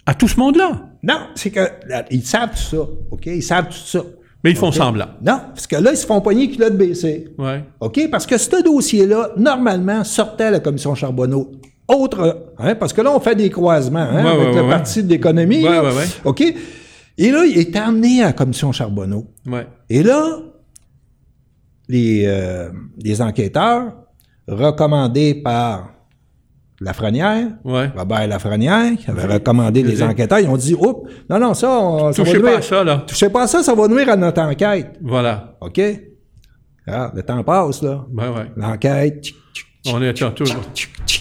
[0.06, 0.88] à tout ce monde-là.
[1.02, 3.26] Non, c'est que là, ils savent tout ça, OK?
[3.26, 4.02] Ils savent tout ça.
[4.44, 5.06] Mais ils font semblant.
[5.24, 7.28] Non, parce que là, ils se font pogner culotte baissée.
[7.38, 7.62] Ouais.
[7.80, 8.10] OK?
[8.10, 11.52] Parce que ce dossier-là, normalement, sortait à la commission Charbonneau.
[11.86, 15.02] Autre, hein, parce que là, on fait des croisements hein, Ouais, avec ouais, le Parti
[15.02, 15.64] de l'économie.
[16.24, 16.42] OK?
[17.18, 19.26] Et là, il est amené à la commission Charbonneau.
[19.46, 19.66] Ouais.
[19.90, 20.38] Et là,
[21.88, 23.92] les, euh, les enquêteurs,
[24.48, 25.88] recommandés par
[26.80, 27.90] Lafrenière, Ouais.
[27.96, 32.12] Robert Lafrenière, qui avait recommandé les enquêteurs, ils ont dit, oups, non, non, ça, on,
[32.12, 32.58] ça va Touchez pas nuire.
[32.58, 33.04] à ça, là.
[33.06, 34.96] Touchez pas à ça, ça va nuire à notre enquête.
[35.00, 35.56] Voilà.
[35.60, 35.80] OK?
[36.88, 38.04] Ah, le temps passe, là.
[38.10, 38.50] Ben ouais.
[38.56, 39.26] L'enquête.
[39.86, 40.62] On attend toujours.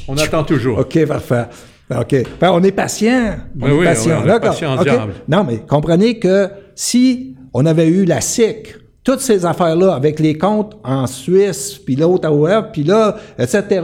[0.07, 0.79] On attend toujours.
[0.79, 1.45] OK, parfait.
[1.95, 2.15] OK.
[2.39, 3.35] Ben, on est patient.
[3.55, 4.21] On Ben est oui, patient.
[4.23, 4.77] oui, on est patient.
[5.27, 10.37] Non, mais comprenez que si on avait eu la SIC, toutes ces affaires-là, avec les
[10.37, 13.81] comptes en Suisse, puis l'autre à OF, puis là, etc.,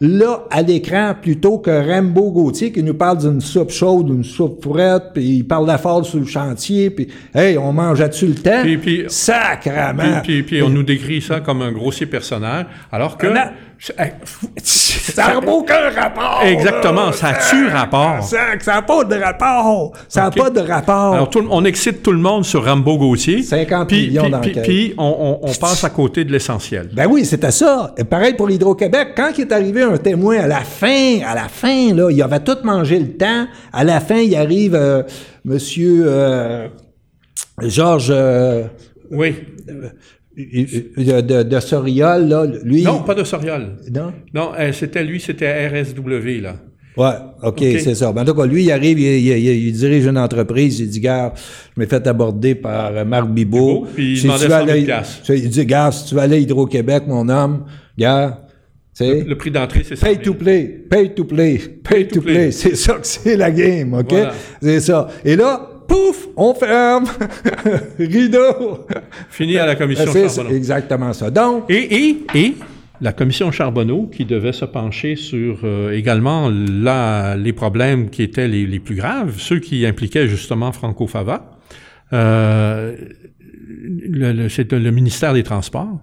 [0.00, 4.64] là, à l'écran, plutôt que Rambo Gauthier qui nous parle d'une soupe chaude, d'une soupe
[4.64, 8.62] frette, puis il parle d'affaires sur le chantier, puis hey, on mangeait-tu le temps?
[9.08, 10.20] Sacrement!
[10.22, 13.26] Puis, puis, puis on nous décrit ça comme un grossier personnage, alors que...
[14.62, 16.40] Ça n'a aucun rapport!
[16.42, 17.12] Exactement, là.
[17.12, 18.22] ça tue rapport?
[18.22, 19.92] Ça n'a pas de rapport!
[20.08, 21.14] Ça n'a pas de rapport!
[21.14, 23.42] Alors, tout on excite tout le monde sur Rambo Gauthier.
[23.42, 24.62] 50 puis, millions puis, d'enquêtes.
[24.62, 26.88] puis, puis on, on- on passe à côté de l'essentiel.
[26.94, 27.92] Ben oui, c'était ça.
[27.98, 29.08] Et pareil pour l'Hydro-Québec.
[29.14, 32.40] Quand il est arrivé un témoin à la fin, à la fin, là, il avait
[32.40, 33.46] tout mangé le temps.
[33.72, 35.02] À la fin, il arrive euh,
[35.44, 36.68] Monsieur euh,
[37.60, 38.64] Georges euh,
[39.10, 39.36] Oui.
[40.36, 42.82] De, de, de Soriol, là, lui.
[42.82, 43.76] Non, pas de Soriol.
[43.92, 44.12] Non?
[44.32, 46.56] Non, euh, c'était lui, c'était RSW, là.
[46.96, 47.10] Ouais,
[47.42, 47.64] OK, OK.
[47.80, 48.12] c'est ça.
[48.12, 50.88] Ben, en tout cas, lui, il arrive, il, il- il- il dirige une entreprise, il
[50.88, 53.80] dit, gars, je m'ai fait aborder par Marc Bibot.
[53.80, 55.30] Bibot, puis il Si demandait tu veux 100 000 aller- piastres.
[55.34, 57.64] Il dit, gars, si tu veux aller à Hydro-Québec, mon homme,
[57.98, 58.40] gars,
[58.96, 60.06] tu sais, Le prix d'entrée, c'est ça.
[60.06, 62.32] Pay to play, pay to play, pay to to play.
[62.34, 62.50] play.
[62.52, 64.10] C'est ça que c'est la game, OK?
[64.10, 64.32] Voilà.
[64.62, 65.08] C'est ça.
[65.24, 67.04] Et là, pouf, on ferme.
[67.98, 68.86] Rideau.
[69.30, 70.54] Fini à la commission C'est Charbonneau.
[70.56, 71.30] exactement ça.
[71.30, 72.54] Donc, Et, et, et
[73.00, 78.66] la commission Charbonneau, qui devait se pencher sur euh, également les problèmes qui étaient les,
[78.66, 81.58] les plus graves, ceux qui impliquaient justement Franco Fava,
[82.12, 82.94] euh,
[84.08, 86.00] le, le- c'est le ministère des Transports,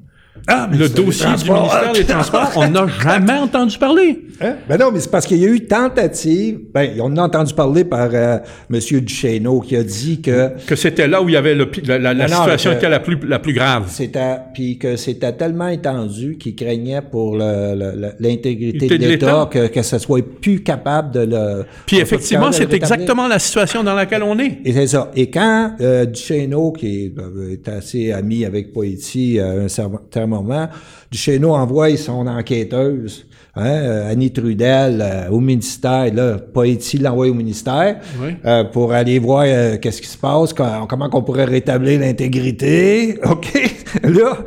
[0.47, 4.19] Ah, mais le dossier du ministère des Transports, on n'a jamais entendu parler.
[4.41, 4.55] Hein?
[4.67, 6.59] Ben non, mais c'est parce qu'il y a eu tentative.
[6.73, 8.37] Ben, on a entendu parler par euh,
[8.73, 8.79] M.
[9.01, 12.13] Duchesneau qui a dit que Que c'était là où il y avait le, la, la-
[12.13, 13.85] la Non, non, situation que- était la plus, la plus grave.
[13.87, 17.35] c'était puis que c'était tellement étendu qu'il craignait pour
[18.19, 21.65] l'intégrité de l'État que, que ce soit plus capable de le.
[21.85, 24.59] Puis effectivement, c'est exactement la situation dans laquelle on est.
[24.65, 25.11] Et c'est ça.
[25.15, 30.27] Et quand euh, Duchesneau, qui est, euh, est assez ami avec Poitiers à un certain
[30.31, 30.67] moment,
[31.11, 33.25] Duchesneau envoie son enquêteuse,
[33.55, 36.13] hein, euh, Annie Trudel, euh, au ministère.
[36.13, 38.35] Là, Poitiers l'envoie au ministère Oui.
[38.45, 43.19] euh, pour aller voir euh, qu'est-ce qui se passe, comment on pourrait rétablir l'intégrité.
[43.29, 43.53] OK?
[44.03, 44.37] Là,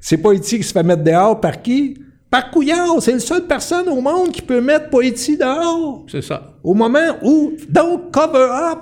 [0.00, 1.94] c'est Poitiers qui se fait mettre dehors par qui?
[2.30, 3.00] Par Couillard.
[3.00, 6.04] C'est la seule personne au monde qui peut mettre Poitiers dehors.
[6.10, 6.54] C'est ça.
[6.64, 8.78] Au moment où, donc, cover up,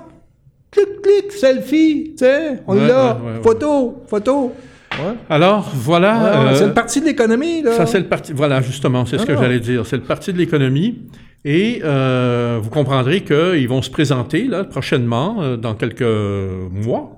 [0.71, 4.53] clic, clic, selfie, tu sais, on Ouais, l'a, ouais, ouais, photo, photo.
[4.99, 5.13] Ouais.
[5.29, 6.17] Alors, voilà.
[6.17, 7.73] Ouais, euh, c'est le parti de l'économie, là.
[7.73, 8.33] Ça, c'est le parti.
[8.33, 9.37] Voilà, justement, c'est ce que Ah.
[9.41, 9.85] j'allais dire.
[9.85, 10.99] C'est le parti de l'économie.
[11.43, 17.17] Et euh, vous comprendrez qu'ils vont se présenter là, prochainement, euh, dans quelques mois.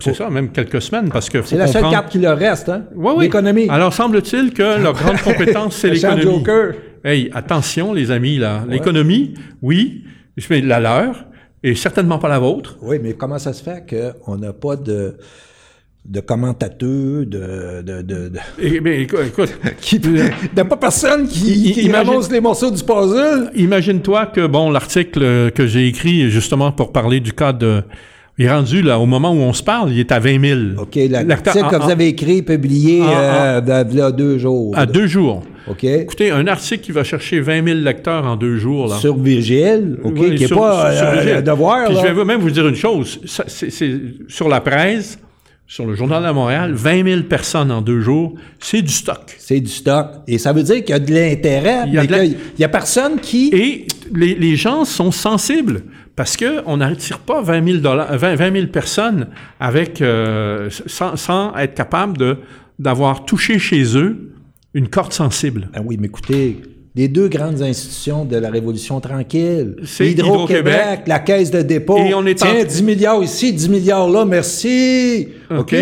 [0.00, 2.84] C'est ça, même quelques semaines, parce que C'est la seule carte qui leur reste, hein?
[2.94, 3.24] Ouais, oui.
[3.24, 3.68] L'économie.
[3.70, 6.22] Alors, semble-t-il que leur grande compétence, c'est l'économie.
[6.22, 6.74] Joker.
[7.04, 8.64] Hey, attention, les amis, là.
[8.68, 10.04] L'économie, oui,
[10.50, 11.24] mais la leur,
[11.62, 12.76] et certainement pas la vôtre.
[12.82, 13.84] Oui, mais comment ça se fait
[14.24, 15.16] qu'on n'a pas de,
[16.08, 20.76] de commentateurs, de, de, de, de- Et, mais écou- écoute, qui, il n'y a pas
[20.76, 23.50] personne qui, qui Imagine- ramasse les morceaux du puzzle.
[23.56, 27.82] Imagine-toi que, bon, l'article que j'ai écrit justement pour parler du cas de...
[28.38, 30.60] Il est rendu, là, au moment où on se parle, il est à 20 000.
[30.82, 34.76] OK, l'article que en- vous avez écrit, publié en- euh, il y a deux jours.
[34.76, 35.42] À deux jours.
[35.68, 35.84] OK?
[35.84, 38.96] Écoutez, un article qui va chercher 20 000 lecteurs en deux jours, là.
[38.96, 42.02] Sur Vigile, OK, Oui, qui n'est pas sur- euh, devoir, Puis là.
[42.06, 43.18] je vais même vous dire une chose.
[43.24, 45.18] Ça, c'est- sur la presse,
[45.66, 49.34] sur le Journal de Montréal, 20 000 personnes en deux jours, c'est du stock.
[49.38, 50.06] C'est du stock.
[50.28, 52.64] Et ça veut dire qu'il y a de l'intérêt, Il y a mais qu'il n'y
[52.64, 53.48] a personne qui...
[53.52, 55.82] Et les, les gens sont sensibles
[56.14, 59.28] parce que on n'attire pas 20 000, dollars, 20, 20 000 personnes
[59.60, 62.38] avec, euh, sans, sans être capable de,
[62.78, 64.32] d'avoir touché chez eux
[64.72, 65.68] une corde sensible.
[65.74, 66.62] Ah oui, mais écoutez,
[66.96, 72.14] les deux grandes institutions de la Révolution tranquille, C'est Hydro-Québec, la Caisse de dépôt, Et
[72.14, 75.28] on est en- tiens, 10 milliards ici, 10 milliards là, merci.
[75.56, 75.74] OK?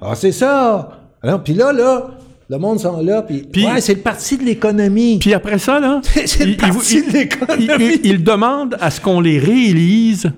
[0.00, 0.90] Ah, c'est ça.
[1.22, 2.10] Alors, puis là, là,
[2.50, 3.46] le monde sont là, puis...
[3.56, 5.18] Ouais, c'est le parti de l'économie.
[5.18, 7.98] Puis après ça, là, C'est le parti de l'économie.
[8.04, 10.30] ils- ils demandent à ce qu'on les réélise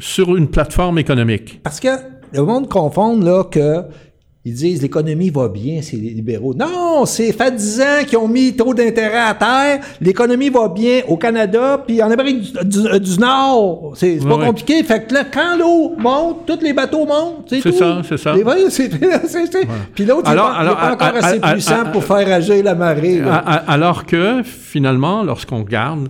[0.00, 1.60] sur une plateforme économique.
[1.62, 1.88] Parce que
[2.32, 3.82] le monde confond là que
[4.48, 6.54] ils disent l'économie va bien, c'est les libéraux.
[6.54, 9.80] Non, c'est fait 10 ans qu'ils ont mis trop d'intérêt à terre.
[10.00, 13.92] L'économie va bien au Canada, puis en Amérique du, du- du Nord.
[13.94, 14.82] C'est pas compliqué.
[14.82, 17.46] Fait que là, quand l'eau monte, tous les bateaux montent.
[17.62, 18.34] C'est ça, c'est ça.
[18.68, 18.88] C'est-
[19.94, 20.36] Puis l'autre, il n'est
[20.74, 23.20] pas, encore à- assez à- puissant à- pour faire agir la marée.
[23.66, 26.08] alors que, finalement, lorsqu'on regarde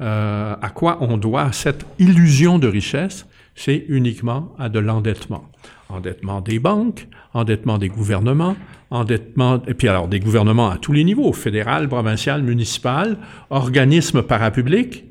[0.00, 5.42] euh, à quoi on doit cette illusion de richesse, c'est uniquement à de l'endettement.
[5.90, 8.56] Endettement des banques, endettement des gouvernements,
[8.90, 13.18] endettement, et puis alors des gouvernements à tous les niveaux, fédéral, provincial, municipal,
[13.50, 15.04] organismes parapublics,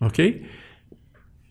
[0.00, 0.22] OK?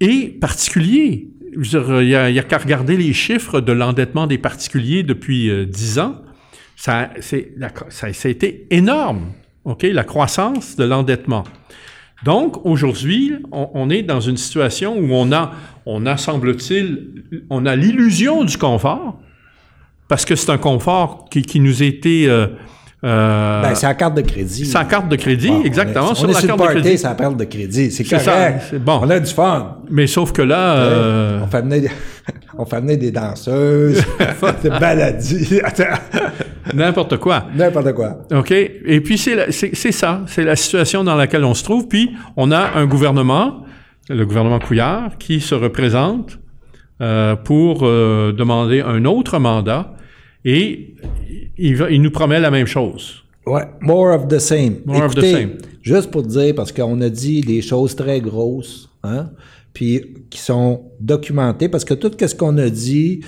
[0.01, 1.30] Et particuliers.
[1.57, 1.61] Il
[2.05, 6.15] n'y a, qu'à regarder les chiffres de l'endettement des particuliers depuis euh, 10 ans.
[6.76, 7.11] Ça,
[7.55, 9.32] la- ça, a été énorme,
[9.63, 9.84] OK?
[9.84, 11.45] La croissance de l'endettement.
[12.26, 15.53] Donc, aujourd'hui, on, on est dans une situation où on a,
[15.86, 19.19] on a, semble-t-il, on a l'illusion du confort,
[20.08, 22.28] parce que c'est un confort qui, qui nous a été...
[22.30, 22.47] Euh,
[23.03, 24.66] euh, Ben, c'est la carte de crédit.
[24.66, 26.66] sans carte de crédit, Bon, on est- exactement, on sur est la sur carte le
[26.76, 26.97] de crédit.
[26.97, 27.91] c'est la carte de crédit.
[27.91, 28.62] C'est C'est ça, correct.
[28.70, 28.99] c'est bon.
[29.03, 29.78] On a du fun.
[29.91, 30.76] Mais sauf que là...
[30.78, 31.91] euh, On fait venir des,
[32.58, 34.03] on fait des danseuses,
[34.64, 35.84] des baladies, attends,
[36.74, 37.45] N'importe quoi.
[37.56, 38.18] n'importe quoi.
[38.34, 38.51] OK?
[38.51, 40.22] Et puis, c'est la- c'est c'est ça.
[40.26, 41.88] C'est la situation dans laquelle on se trouve.
[41.88, 43.64] Puis, on a un gouvernement,
[44.10, 46.39] le gouvernement Couillard, qui se représente
[47.01, 49.95] euh, pour euh, demander un autre mandat
[50.45, 50.95] et
[51.57, 53.23] il, va- il nous promet la même chose.
[53.45, 54.77] Ouais, more of the same.
[54.85, 55.49] More of the Écoutez, same.
[55.81, 59.29] juste pour dire, parce qu'on a dit des choses très grosses, hein,
[59.73, 63.21] puis qui sont documentées, parce que tout ce qu'on a dit,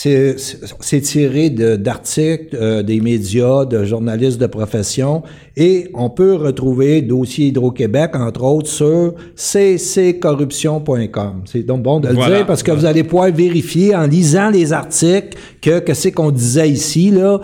[0.00, 0.36] c'est
[0.80, 5.24] c'est tiré de- d'articles euh, des médias, de journalistes de profession,
[5.56, 11.42] et on peut retrouver dossier Hydro-Québec, entre autres, sur cccorruption.com.
[11.46, 12.36] C'est donc bon de le Voilà.
[12.38, 16.30] dire, parce que vous allez pouvoir vérifier en lisant les articles que, que c'est qu'on
[16.30, 17.40] disait ici, là.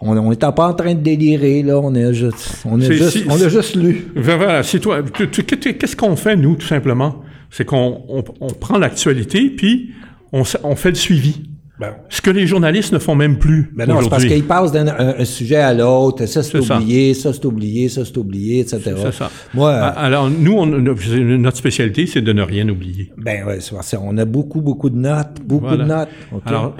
[0.00, 1.80] On n'était pas en train de délirer, là.
[1.80, 4.08] On a juste, on a C'est- juste, si- on a juste lu.
[4.14, 4.98] Voilà, c'est toi.
[5.02, 5.44] tu- tu-
[5.74, 7.22] Qu'est-ce qu'on fait, nous, tout simplement?
[7.50, 9.90] C'est qu'on on, on prend l'actualité, puis
[10.32, 11.44] on fait le suivi.
[11.76, 13.72] Ben, ce que les journalistes ne font même plus.
[13.74, 16.24] Ben non, c'est parce qu'ils passent d'un sujet à l'autre.
[16.26, 18.94] Ça, c'est oublié, ça, c'est oublié, ça, c'est oublié, etc.
[18.96, 19.28] C'est ça.
[19.52, 23.10] Moi, ah, Alors, nous, on, notre spécialité, c'est de ne rien oublier.
[23.16, 23.54] Ben oui,
[24.00, 26.10] on a beaucoup, beaucoup de notes, beaucoup de notes.
[26.46, 26.76] Alors,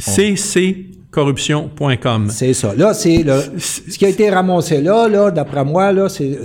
[0.00, 2.26] cccorruption.com.
[2.30, 2.74] C'est ça.
[2.74, 3.24] Là, c'est
[3.58, 6.40] ce qui a été ramassé là, là d'après moi, là, c'est...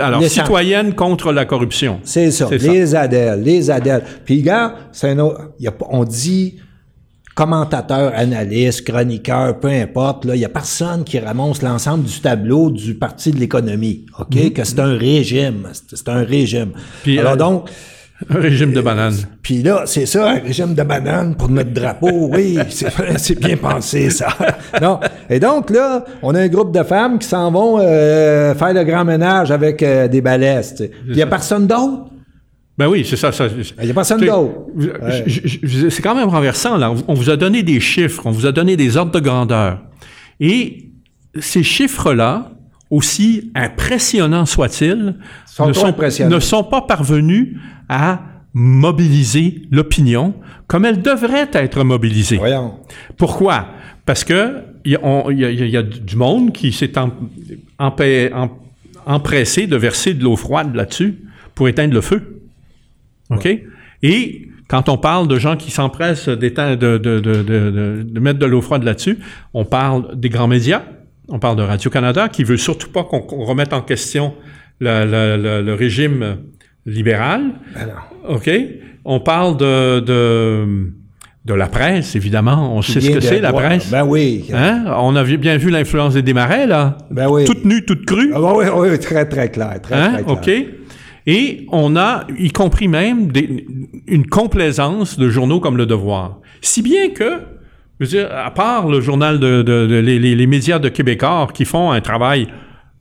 [0.00, 2.00] alors, citoyenne contre la corruption.
[2.02, 2.48] C'est ça.
[2.50, 4.02] Les ADEL, les ADEL.
[4.24, 6.56] Puis, gars, c'est un autre, y a, on dit
[7.34, 12.94] commentateurs, analystes, chroniqueurs, peu importe, il n'y a personne qui ramasse l'ensemble du tableau du
[12.94, 14.30] Parti de l'économie, OK?
[14.30, 14.52] Mm-hmm.
[14.52, 15.68] Que c'est un régime.
[15.72, 16.72] C'est un régime.
[17.02, 17.70] Puis, Alors euh, donc...
[18.30, 19.16] Un régime de banane.
[19.42, 22.30] Puis là, c'est ça, un régime de banane pour notre drapeau.
[22.32, 24.28] Oui, c'est bien pensé, ça.
[24.80, 25.00] non.
[25.28, 28.84] Et donc, là, on a un groupe de femmes qui s'en vont euh, faire le
[28.84, 30.88] grand ménage avec euh, des balaises.
[31.08, 32.11] Il n'y a personne d'autre?
[32.82, 33.30] Ben oui, c'est ça.
[33.78, 34.66] Il n'y a personne d'autre.
[35.88, 36.92] C'est quand même renversant, là.
[37.06, 39.78] On vous a donné des chiffres, on vous a donné des ordres de grandeur.
[40.40, 40.90] Et
[41.38, 42.50] ces chiffres-là,
[42.90, 45.14] aussi impressionnants soient-ils,
[45.60, 47.56] ne, ne sont pas parvenus
[47.88, 48.20] à
[48.52, 50.34] mobiliser l'opinion
[50.66, 52.38] comme elle devrait être mobilisée.
[52.38, 52.80] Voyons.
[53.16, 53.68] Pourquoi?
[54.04, 56.94] Parce que il y, a du monde qui s'est
[59.06, 61.20] empressé de verser de l'eau froide là-dessus
[61.54, 62.41] pour éteindre le feu.
[63.34, 63.48] OK?
[64.02, 68.84] Et quand on parle de gens qui s'empressent de, de, de, mettre de l'eau froide
[68.84, 69.18] là-dessus,
[69.52, 70.82] on parle des grands médias,
[71.28, 74.34] on parle de Radio-Canada, qui veut surtout pas qu'on remette en question
[74.80, 76.38] le, régime
[76.86, 77.42] libéral.
[77.74, 77.88] Ben
[78.28, 78.50] OK?
[79.04, 82.74] On parle de, de, la presse, évidemment.
[82.74, 83.90] On sait ce que c'est, la presse.
[83.90, 84.46] Ben oui.
[84.54, 84.84] Hein?
[84.96, 86.96] On a bien vu l'influence des démarrais, là.
[87.10, 87.44] Ben oui.
[87.44, 88.32] Toute nue, toute crue.
[88.34, 89.80] Ah, ben oui, oui, très, très clair.
[89.82, 90.12] Très, hein?
[90.12, 90.68] très clair.
[90.68, 90.81] OK?
[91.26, 93.32] Et on a, y compris même,
[94.06, 96.40] une complaisance de journaux comme Le Devoir.
[96.60, 97.42] Si bien que,
[98.30, 102.48] à part le journal de, les, médias de Québécois qui font un travail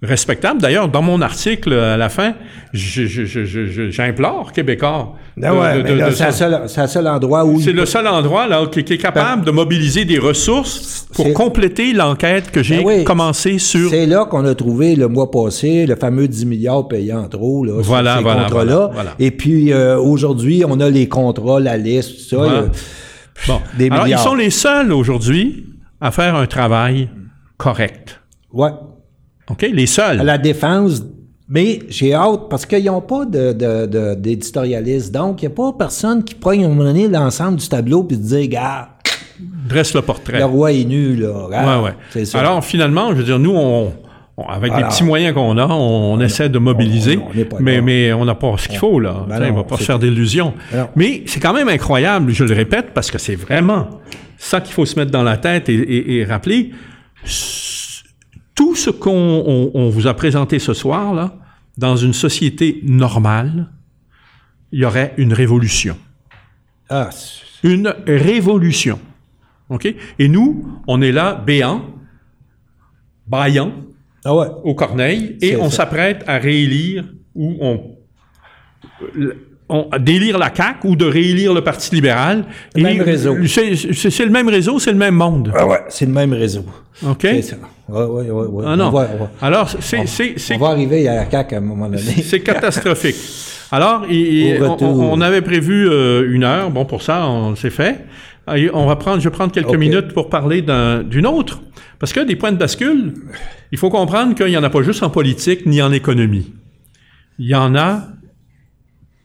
[0.01, 0.61] respectable.
[0.61, 2.33] D'ailleurs, dans mon article à la fin,
[2.73, 5.15] j'implore Québécois.
[5.37, 7.61] Ben ouais, c'est le seul, endroit où...
[7.61, 12.49] C'est le seul endroit là, qui, est capable de mobiliser des ressources pour compléter l'enquête
[12.51, 13.89] que j'ai ben commencé sur...
[13.89, 17.63] C'est là qu'on a trouvé le mois passé le fameux 10 milliards payés en trop,
[17.63, 18.91] là, voilà, ces voilà, contrats-là.
[19.19, 22.65] Et puis, euh, aujourd'hui, on a les contrats, la liste, tout ça.
[23.47, 23.61] bon.
[23.91, 25.65] Alors, ils sont les seuls aujourd'hui
[25.99, 27.09] à faire un travail
[27.57, 28.19] correct.
[28.51, 28.71] Ouais.
[29.51, 29.65] OK?
[29.73, 30.19] Les seuls.
[30.19, 31.03] À la défense.
[31.49, 35.13] Mais j'ai hâte, parce qu'ils n'ont pas d'éditorialiste.
[35.13, 38.47] De, Donc, il n'y a pas personne qui pourrait mener l'ensemble du tableau puis dire,
[38.47, 38.89] gars.
[39.67, 40.39] Dresse le portrait.
[40.39, 41.81] Le roi est nu, là.
[41.81, 42.23] ouais, ouais.
[42.35, 43.91] Alors, finalement, je veux dire, nous, on,
[44.47, 47.19] avec les petits moyens qu'on a, on, essaie de mobiliser,
[47.59, 49.25] mais, mais on n'a pas ce qu'il faut, là.
[49.27, 50.53] Ben on va pas se faire d'illusions.
[50.71, 53.87] Ben mais c'est quand même incroyable, je le répète, parce que c'est vraiment
[54.37, 56.71] ça qu'il faut se mettre dans la tête et, et rappeler
[58.61, 61.33] tout ce qu'on vous a présenté ce soir, là,
[61.79, 63.71] dans une société normale,
[64.71, 65.97] il y aurait une révolution.
[66.87, 67.09] Ah.
[67.63, 68.99] Une révolution.
[69.69, 69.91] OK?
[70.19, 71.81] Et nous, on est là, béant,
[73.25, 73.71] baillant,
[74.25, 74.31] ah
[74.63, 77.97] au Corneille, et on s'apprête à réélire ou on
[79.97, 82.45] d'élire la CAQ ou de réélire le Parti libéral.
[82.75, 83.37] Le même réseau.
[83.47, 85.51] C'est le même réseau, c'est le même monde.
[85.55, 86.63] Ah ouais, c'est le même réseau.
[87.03, 87.21] OK?
[87.21, 87.55] C'est ça.
[87.91, 88.93] Ouais, ouais, ouais, Ah non.
[89.41, 90.53] Alors, c'est...
[90.53, 92.01] On, va arriver à la CAQ à un moment donné.
[92.01, 93.15] C'est catastrophique.
[93.71, 94.05] Alors,
[94.81, 96.71] on, avait prévu euh, une heure.
[96.71, 98.05] Bon, pour ça, on s'est fait.
[98.47, 101.61] On va prendre, je vais prendre quelques minutes pour parler d'une autre.
[101.99, 103.13] Parce que des points de bascule,
[103.71, 106.51] il faut comprendre qu'il n'y en a pas juste en politique ni en économie.
[107.37, 108.07] Il y en a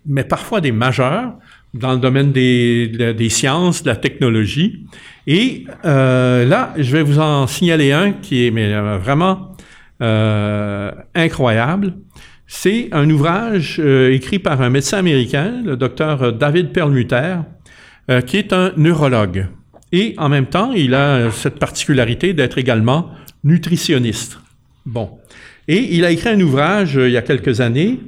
[0.06, 1.34] mais parfois des majeurs
[1.74, 4.86] dans le domaine des, des sciences, de la technologie.
[5.26, 9.56] Et euh, là, je vais vous en signaler un qui est euh, vraiment
[10.02, 11.94] euh, incroyable.
[12.46, 17.38] C'est un ouvrage écrit par un médecin américain, le docteur David Perlmutter,
[18.24, 19.48] qui est un neurologue.
[19.90, 23.10] Et en même temps, il a cette particularité d'être également
[23.42, 24.38] nutritionniste.
[24.84, 25.18] Bon.
[25.66, 27.98] Et il a écrit un ouvrage il y a quelques années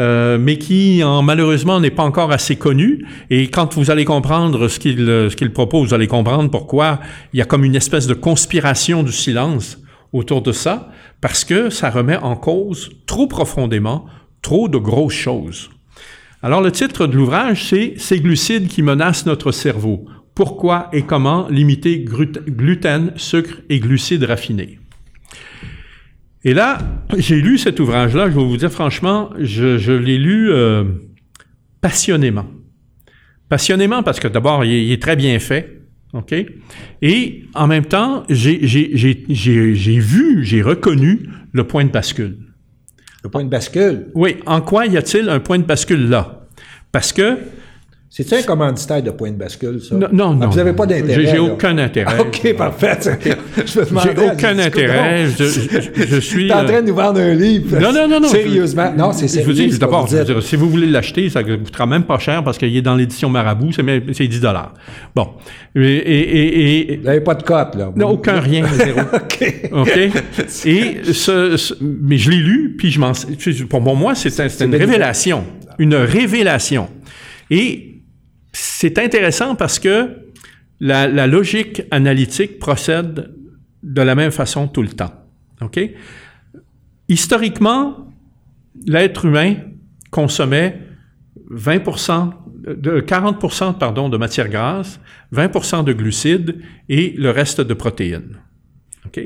[0.00, 3.06] euh, mais qui en, malheureusement n'est pas encore assez connu.
[3.30, 6.98] Et quand vous allez comprendre ce qu'il ce qu'il propose, vous allez comprendre pourquoi
[7.32, 9.78] il y a comme une espèce de conspiration du silence
[10.12, 10.90] autour de ça,
[11.20, 14.06] parce que ça remet en cause trop profondément
[14.42, 15.70] trop de grosses choses.
[16.42, 20.06] Alors le titre de l'ouvrage, c'est Ces glucides qui menacent notre cerveau.
[20.34, 24.78] Pourquoi et comment limiter gluten, sucre et glucides raffinés.
[26.44, 26.78] Et là,
[27.16, 30.84] j'ai lu cet ouvrage-là, je vais vous dire franchement, je, l'ai lu euh,
[31.80, 32.46] passionnément.
[33.48, 35.80] Passionnément parce que d'abord, il, est très bien fait.
[36.12, 36.34] OK?
[37.02, 42.38] Et en même temps, j'ai vu, j'ai reconnu le point de bascule.
[43.22, 44.06] Le point de bascule?
[44.14, 44.36] Oui.
[44.46, 46.46] En quoi y a-t-il un point de bascule là?
[46.90, 47.36] Parce que
[48.12, 49.94] c'est un commanditaire de point de bascule, ça?
[49.94, 50.40] Non, non.
[50.42, 51.26] Ah, vous n'avez pas d'intérêt?
[51.26, 52.16] J'ai aucun intérêt.
[52.18, 52.98] Ah, OK, parfait.
[53.56, 55.26] je J'ai aucun intérêt.
[55.28, 56.48] Je, je, je suis.
[56.48, 57.78] T'es en train de nous vendre un livre.
[57.78, 58.26] Non, non, non, non.
[58.26, 58.92] Sérieusement.
[58.98, 59.54] Non, c'est sérieux.
[59.54, 60.08] Je vous dis, d'abord,
[60.42, 63.30] si vous voulez l'acheter, ça ne coûtera même pas cher parce qu'il est dans l'édition
[63.30, 64.42] Marabout, c'est 10
[65.14, 65.28] Bon.
[65.76, 67.92] Et, et, et, vous n'avez pas de cote, là?
[67.94, 69.02] Non, aucun rien, zéro.
[69.02, 69.70] OK.
[69.70, 69.98] OK.
[70.66, 73.12] Et ce, mais je l'ai lu, puis je m'en.
[73.68, 75.44] Pour moi, c'est une révélation.
[75.78, 76.88] Une révélation.
[77.52, 77.89] Et
[78.52, 80.16] c'est intéressant parce que
[80.80, 83.34] la, logique analytique procède
[83.82, 85.12] de la même façon tout le temps.
[85.60, 85.78] OK?
[87.08, 88.12] Historiquement,
[88.86, 89.56] l'être humain
[90.10, 90.80] consommait
[91.50, 91.80] 20
[92.66, 95.00] de 40 pardon, de matière grasse,
[95.34, 98.38] 20% de glucides et le reste de protéines.
[99.06, 99.20] OK?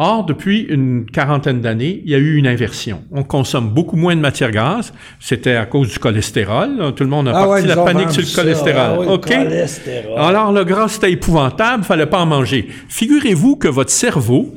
[0.00, 3.02] Or, depuis une quarantaine d'années, il y a eu une inversion.
[3.10, 4.92] On consomme beaucoup moins de matière grasse.
[5.18, 6.94] C'était à cause du cholestérol.
[6.94, 9.06] Tout le monde a ah parti la panique sur le cholestérol.
[9.08, 9.32] Ah OK?
[10.16, 11.82] Alors, le gras, c'était épouvantable.
[11.82, 12.68] fallait pas en manger.
[12.88, 14.54] Figurez-vous que votre cerveau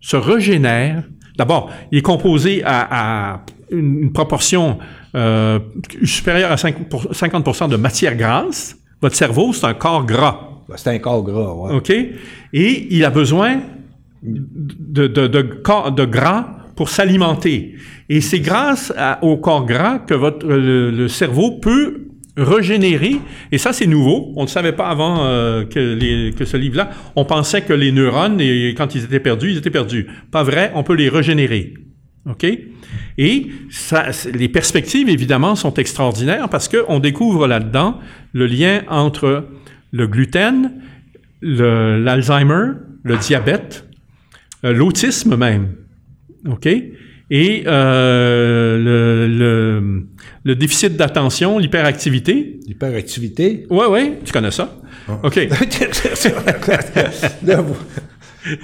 [0.00, 1.02] se régénère.
[1.36, 4.78] D'abord, il est composé à, une proportion
[5.14, 5.58] euh,
[6.04, 8.76] supérieure à 50% de matière grasse.
[9.02, 10.40] Votre cerveau, c'est un corps gras.
[10.70, 11.76] Ben, c'est un corps gras, oui.
[11.76, 11.90] OK?
[11.90, 13.60] Et il a besoin
[14.24, 17.76] de, gras pour s'alimenter.
[18.08, 23.16] Et c'est grâce au corps gras que votre, le, cerveau peut régénérer,
[23.52, 27.62] et ça c'est nouveau, on ne savait pas avant euh, que, ce livre-là, on pensait
[27.62, 30.08] que les neurones, et, quand ils étaient perdus, ils étaient perdus.
[30.32, 31.74] Pas vrai, on peut les régénérer.
[32.28, 32.44] OK?
[33.18, 38.00] Et ça, les perspectives, évidemment, sont extraordinaires parce qu'on découvre là-dedans
[38.32, 39.46] le lien entre
[39.92, 40.72] le gluten,
[41.40, 42.72] l'Alzheimer,
[43.04, 43.93] le diabète, euh,
[44.72, 45.74] l'autisme même.
[46.48, 46.68] OK?
[47.30, 50.06] Et euh, le, le,
[50.44, 52.60] le, déficit d'attention, l'hyperactivité.
[52.66, 53.66] L'hyperactivité?
[53.70, 54.76] Oui, oui, tu connais ça.
[55.08, 55.18] Ah.
[55.22, 55.36] OK.
[57.42, 57.76] vous,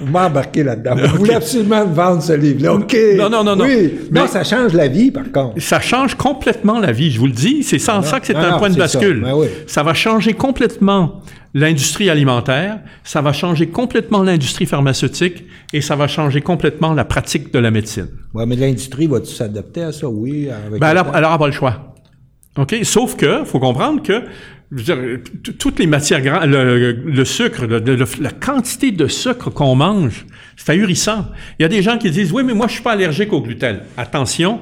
[0.05, 0.95] m'embarquez là-dedans.
[0.95, 2.73] Vous voulez absolument vendre ce livre-là.
[2.73, 2.95] OK.
[3.17, 3.65] Non, non, non, non.
[3.65, 3.93] Oui.
[4.11, 5.61] Mais, non, ça change la vie, par contre.
[5.61, 7.63] Ça change complètement la vie, je vous le dis.
[7.63, 9.21] C'est sans ça que c'est un point de bascule.
[9.21, 9.47] Ben oui.
[9.67, 11.21] Ça va changer complètement
[11.53, 17.53] l'industrie alimentaire, ça va changer complètement l'industrie pharmaceutique et ça va changer complètement la pratique
[17.53, 18.07] de la médecine.
[18.33, 20.07] Oui, mais l'industrie va-tu s'adapter à ça?
[20.07, 20.47] Oui.
[20.79, 21.93] ben alors, elle n'aura pas le choix.
[22.57, 22.75] OK?
[22.83, 24.23] Sauf que, faut comprendre que
[25.59, 31.27] toutes les matières grasses, le, sucre, la quantité de sucre qu'on mange, c'est ahurissant.
[31.59, 33.41] Il y a des gens qui disent, oui, mais moi, je suis pas allergique au
[33.41, 33.81] gluten.
[33.97, 34.61] Attention,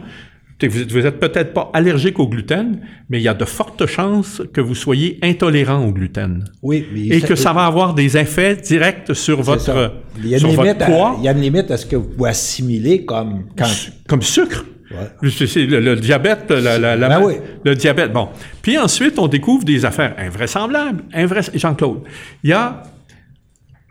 [0.68, 4.62] vous êtes peut-être pas allergique au gluten, mais il y a de fortes chances que
[4.62, 6.46] vous soyez intolérant au gluten.
[6.62, 10.52] Oui, et que ça va avoir des effets directs sur votre, il y a sur
[10.52, 11.16] votre poids.
[11.20, 13.46] il y a une limite à ce que vous assimilez comme
[14.08, 14.66] comme sucre.
[14.92, 15.30] Ouais.
[15.30, 17.36] C'est le, diabète, la, la, ben oui.
[17.64, 18.12] le diabète.
[18.12, 18.30] Bon.
[18.64, 21.04] Puis ensuite, on découvre des affaires invraisemblables.
[21.54, 22.00] Jean-Claude,
[22.44, 22.82] il y a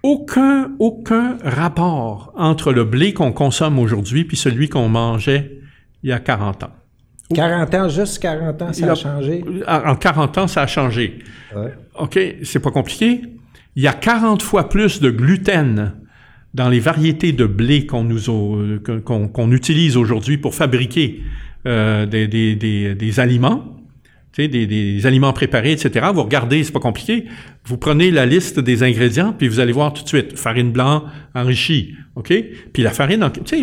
[0.03, 5.58] aucun, aucun rapport entre le blé qu'on consomme aujourd'hui puis celui qu'on mangeait
[6.03, 6.71] il y a 40 ans.
[7.35, 9.45] 40 ans, juste 40 ans, ça a, changé?
[9.67, 11.19] En 40 ans, ça a changé.
[11.55, 11.75] Ouais.
[11.99, 13.23] OK, c'est pas compliqué.
[13.77, 15.93] Il y a 40 fois plus de gluten
[16.55, 18.21] dans les variétés de blé qu'on nous
[19.05, 21.23] qu'on utilise aujourd'hui pour fabriquer
[21.67, 23.78] euh, des, des, des, des, aliments
[24.37, 26.07] des, des, aliments préparés, etc.
[26.15, 27.25] Vous regardez, c'est pas compliqué.
[27.65, 30.39] Vous prenez la liste des ingrédients, puis vous allez voir tout de suite.
[30.39, 31.05] Farine blanc
[31.35, 32.33] enrichie, OK?
[32.73, 33.57] Puis la farine, tu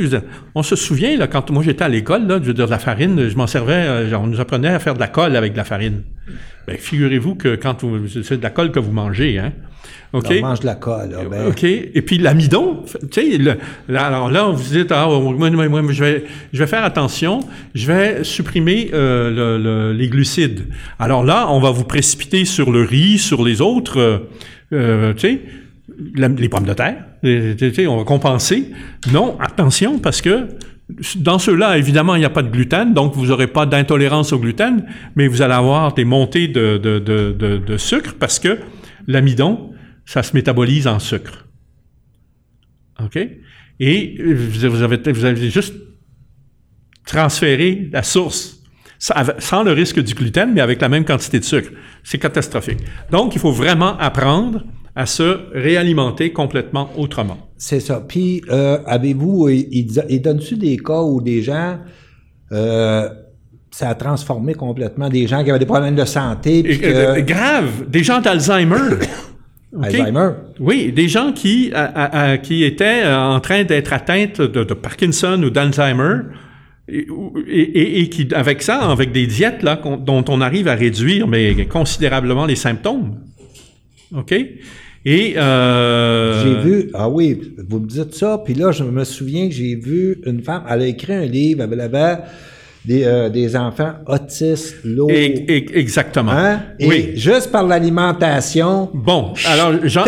[0.54, 2.80] on se souvient, là, quand moi j'étais à l'école, là, je veux dire, de la
[2.80, 5.58] farine, je m'en servais, euh, on nous apprenait à faire de la colle avec de
[5.58, 6.04] la farine.
[6.68, 9.54] Ben, figurez-vous que quand vous, c'est de la colle que vous mangez, hein?
[10.14, 10.28] OK?
[10.32, 11.12] On mange de la colle.
[11.12, 11.48] Là, ben.
[11.48, 11.64] OK?
[11.64, 13.58] Et puis l'amidon, tu sais,
[13.94, 16.24] alors là, vous dites, ah, moi, moi, je, vais,
[16.54, 17.42] je vais faire attention,
[17.74, 20.68] je vais supprimer euh, le, les glucides.
[21.00, 24.18] Alors là, on va vous précipiter sur le riz, sur les autres, euh,
[24.74, 25.42] euh tu sais,
[26.16, 28.72] les pommes de terre, tu sais, on va compenser.
[29.12, 30.48] Non, attention, parce que
[31.18, 34.40] dans ceux-là, évidemment, il n'y a pas de gluten, donc vous n'aurez pas d'intolérance au
[34.40, 38.60] gluten, mais vous allez avoir des montées de, sucre parce que
[39.08, 39.72] l'amidon,
[40.06, 41.48] ça se métabolise en sucre.
[43.04, 43.18] OK?
[43.80, 45.76] Et vous avez, vous avez juste
[47.06, 48.62] transféré la source
[48.98, 51.70] sans le risque du gluten, mais avec la même quantité de sucre.
[52.04, 52.80] C'est catastrophique.
[53.12, 54.64] Donc, il faut vraiment apprendre
[54.96, 57.45] à se réalimenter complètement autrement.
[57.58, 58.04] C'est ça.
[58.06, 61.78] Puis, euh, avez-vous, il, donne-tu des cas où des gens,
[62.52, 63.10] euh,
[63.72, 66.64] ça a transformé complètement des gens qui avaient des problèmes de santé?
[66.64, 67.22] Puis que...
[67.22, 67.88] Grave!
[67.88, 69.00] Des gens d'Alzheimer!
[69.82, 70.30] Alzheimer.
[70.60, 71.74] Oui, des gens qui,
[72.44, 76.22] qui étaient en train d'être atteints de, de Parkinson ou d'Alzheimer
[76.88, 81.66] et, et, qui, avec ça, avec des diètes là, dont on arrive à réduire mais
[81.66, 83.18] considérablement les symptômes.
[84.16, 84.34] OK?
[85.06, 86.44] Et euh...
[86.44, 89.76] j'ai vu, ah oui, vous me dites ça, puis là je me souviens que j'ai
[89.76, 92.18] vu une femme, elle a écrit un livre, elle avait
[92.84, 95.12] des, euh, des enfants autistes lourds.
[95.12, 96.32] exactement.
[96.32, 96.64] Hein?
[96.80, 97.12] Et oui.
[97.16, 98.90] juste par l'alimentation.
[98.94, 100.06] Bon, alors j'en,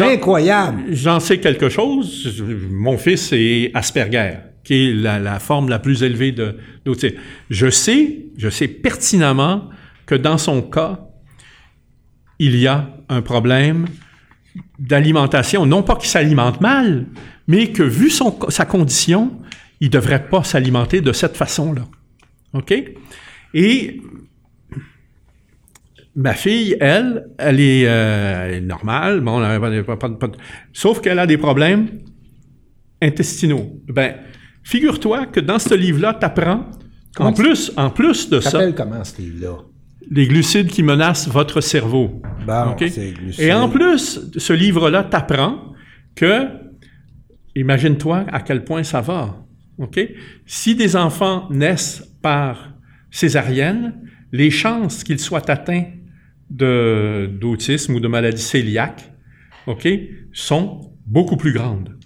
[0.00, 0.84] incroyable.
[0.90, 2.42] J'en sais quelque chose.
[2.70, 4.34] Mon fils est Asperger
[4.64, 7.16] qui est la, forme la plus élevée de d'autisme.
[7.50, 9.68] Je sais, je sais pertinemment
[10.06, 11.00] que dans son cas,
[12.38, 13.86] il y a un problème
[14.78, 15.66] d'alimentation.
[15.66, 17.06] Non pas qu'il s'alimente mal,
[17.46, 19.32] mais que vu son, sa condition,
[19.80, 21.82] il ne devrait pas s'alimenter de cette façon-là.
[22.52, 22.74] OK?
[23.54, 24.00] Et
[26.14, 29.20] ma fille, elle, elle est, euh, normale.
[29.20, 30.28] Bon, elle pas, pas, pas,
[30.72, 31.88] sauf qu'elle a des problèmes
[33.02, 33.80] intestinaux.
[33.88, 34.14] Ben,
[34.66, 36.68] Figure-toi que dans ce livre-là, tu apprends,
[37.20, 38.72] en plus, en plus de ça...
[38.72, 39.58] comment ce livre-là?
[40.10, 42.22] Les glucides qui menacent votre cerveau.
[42.46, 42.76] Bon,
[43.38, 45.72] Et en plus, ce livre-là t'apprend
[46.14, 46.46] que,
[47.54, 49.44] imagine-toi à quel point ça va.
[50.46, 52.70] Si des enfants naissent par
[53.10, 53.94] césarienne,
[54.32, 55.86] les chances qu'ils soient atteints
[56.50, 59.12] d'autisme ou de maladie cœliaque,
[60.32, 61.96] sont beaucoup plus grandes.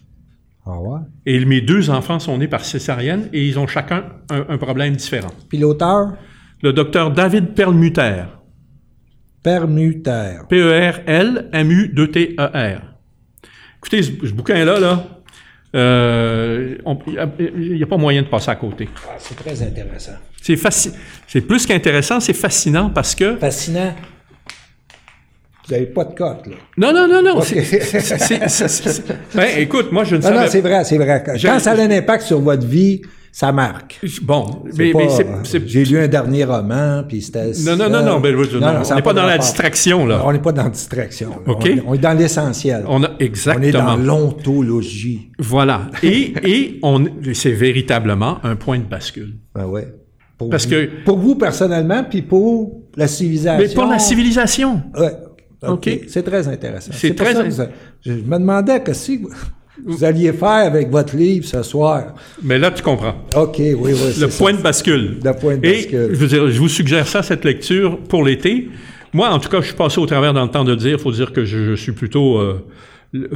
[0.67, 0.79] Ah
[1.27, 5.33] et mes deux enfants sont nés par césarienne et ils ont chacun un, problème différent.
[5.49, 6.17] Puis l'auteur?
[6.63, 8.25] Le docteur David Perlmutter.
[9.43, 10.41] Perlmutter.
[10.49, 12.81] P-E-R-L-M-U-2-T-E-R.
[13.79, 15.07] Écoutez, ce, bouquin-là, là,
[15.75, 18.91] euh, il n'y a, pas moyen de passer à côté.
[19.09, 20.13] Ah, c'est très intéressant.
[20.43, 20.59] C'est
[21.27, 23.37] C'est plus qu'intéressant, c'est fascinant parce que.
[23.37, 23.95] Fascinant.
[25.67, 26.57] Vous n'avez pas de cote, là.
[26.77, 27.41] Non, non, non, non.
[29.35, 30.43] ben, écoute, moi, je ne sais pas.
[30.43, 31.25] Non, c'est vrai, c'est vrai.
[31.25, 33.01] Quand ça a un impact sur votre vie,
[33.33, 34.01] ça marque.
[34.23, 34.93] Bon, mais,
[35.45, 35.67] c'est...
[35.69, 37.53] J'ai lu un dernier roman, puis c'était...
[37.65, 40.23] Non, non, non, non, non, on n'est pas dans la distraction, là.
[40.25, 41.31] On n'est pas dans la distraction.
[41.47, 41.71] OK.
[41.87, 42.85] On, est dans l'essentiel.
[42.89, 43.65] On a, exactement.
[43.65, 45.31] On est dans l'ontologie.
[45.39, 45.91] Voilà.
[46.03, 49.37] Et, et on, c'est véritablement un point de bascule.
[49.55, 49.95] Ben ouais.
[50.37, 50.89] Pour Parce que...
[51.05, 53.59] Pour vous, personnellement, puis pour la civilisation.
[53.59, 54.83] Mais pour la civilisation.
[54.99, 55.13] Ouais.
[55.69, 55.89] OK.
[56.09, 56.93] C'est très intéressant.
[56.95, 57.69] C'est très intéressant.
[58.05, 59.21] Je me demandais que si
[59.85, 62.15] vous alliez faire avec votre livre ce soir.
[62.43, 63.15] Mais là, tu comprends.
[63.37, 64.15] OK, oui, oui.
[64.21, 65.19] Le point de bascule.
[65.23, 66.11] Le point de bascule.
[66.13, 68.69] Je, veux dire, je vous suggère ça, cette lecture, pour l'été.
[69.13, 70.99] Moi, en tout cas, je suis passé au travers dans le temps de dire, il
[70.99, 72.65] faut dire que je, suis plutôt euh,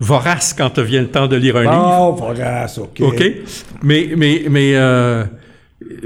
[0.00, 2.08] vorace quand vient le temps de lire un livre.
[2.10, 3.00] Oh, vorace, OK.
[3.00, 3.24] OK.
[3.82, 4.72] Mais, mais, mais...
[4.74, 5.24] Euh,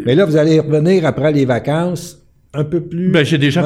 [0.04, 2.18] mais là, vous allez revenir après les vacances
[2.52, 3.10] un peu plus.
[3.10, 3.62] Ben, j'ai déjà,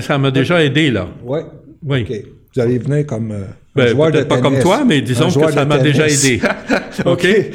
[0.00, 1.08] ça, m'a déjà aidé, là.
[1.24, 1.42] Ouais.
[1.82, 2.02] Oui.
[2.02, 2.16] OK.
[2.54, 3.44] Vous allez venir comme euh,
[3.74, 6.40] ben, joueur de pas comme toi, mais disons que ça m'a déjà aidé.
[7.04, 7.26] OK?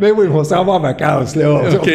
[0.00, 1.52] mais oui, on s'en va en vacances, là.
[1.74, 1.90] OK,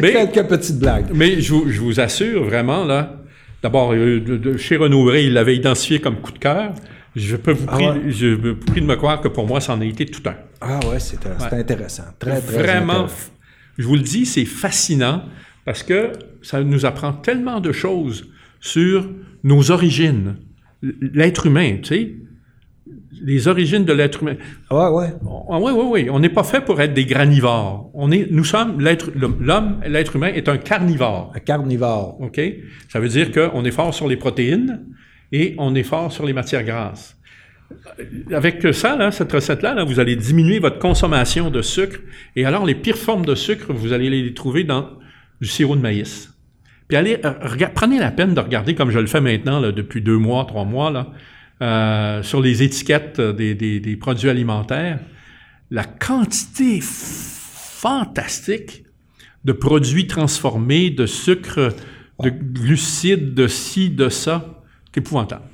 [0.00, 1.06] Mais, quelques petites blagues.
[1.12, 3.16] Mais je vous, je vous assure, vraiment, là,
[3.62, 6.72] d'abord, euh, chez Renaud il l'avait identifié comme coup de cœur.
[7.14, 9.80] Je peux vous ah prier, je prie de me croire que pour moi, ça en
[9.80, 10.34] a été tout un.
[10.60, 11.18] Ah ouais, c'est
[11.52, 12.04] intéressant.
[12.18, 13.06] Très, très Vraiment,
[13.78, 15.22] je vous le dis, c'est fascinant
[15.64, 16.12] parce que
[16.42, 18.26] ça nous apprend tellement de choses
[18.60, 19.08] sur
[19.44, 20.36] nos origines,
[21.00, 22.14] l'être humain, tu sais,
[23.22, 24.36] les origines de l'être humain.
[24.70, 25.72] Ah ouais, ah ouais.
[25.72, 26.10] oui, oui, oui.
[26.10, 27.90] On n'est pas fait pour être des granivores.
[27.94, 31.32] On est, nous sommes, l'être, l'homme, l'être humain est un carnivore.
[31.34, 32.20] Un carnivore.
[32.20, 32.40] OK?
[32.88, 34.84] Ça veut dire qu'on est fort sur les protéines
[35.32, 37.16] et on est fort sur les matières grasses
[38.32, 41.98] avec ça, là, cette recette-là, là, vous allez diminuer votre consommation de sucre.
[42.36, 44.90] Et alors, les pires formes de sucre, vous allez les trouver dans
[45.40, 46.33] du sirop de maïs.
[46.88, 50.02] Puis allez, euh, prenez la peine de regarder, comme je le fais maintenant, là, depuis
[50.02, 51.08] deux mois, trois mois, là,
[51.62, 54.98] euh, sur les étiquettes des, des, des, produits alimentaires,
[55.70, 58.84] la quantité fantastique
[59.44, 61.74] de produits transformés, de sucre,
[62.22, 64.62] de glucides, de ci, de ça.
[64.86, 65.44] C'est épouvantable.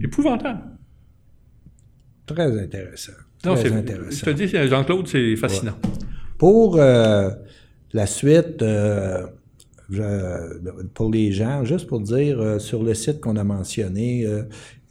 [0.00, 0.60] Épouvantable.
[2.26, 3.12] Très intéressant.
[3.42, 4.24] Très intéressant.
[4.24, 5.76] Je te dis, Jean-Claude, c'est fascinant.
[6.38, 7.30] Pour euh,
[7.92, 9.26] la suite, euh,
[10.94, 14.26] pour les gens, juste pour dire, euh, sur le site qu'on a mentionné,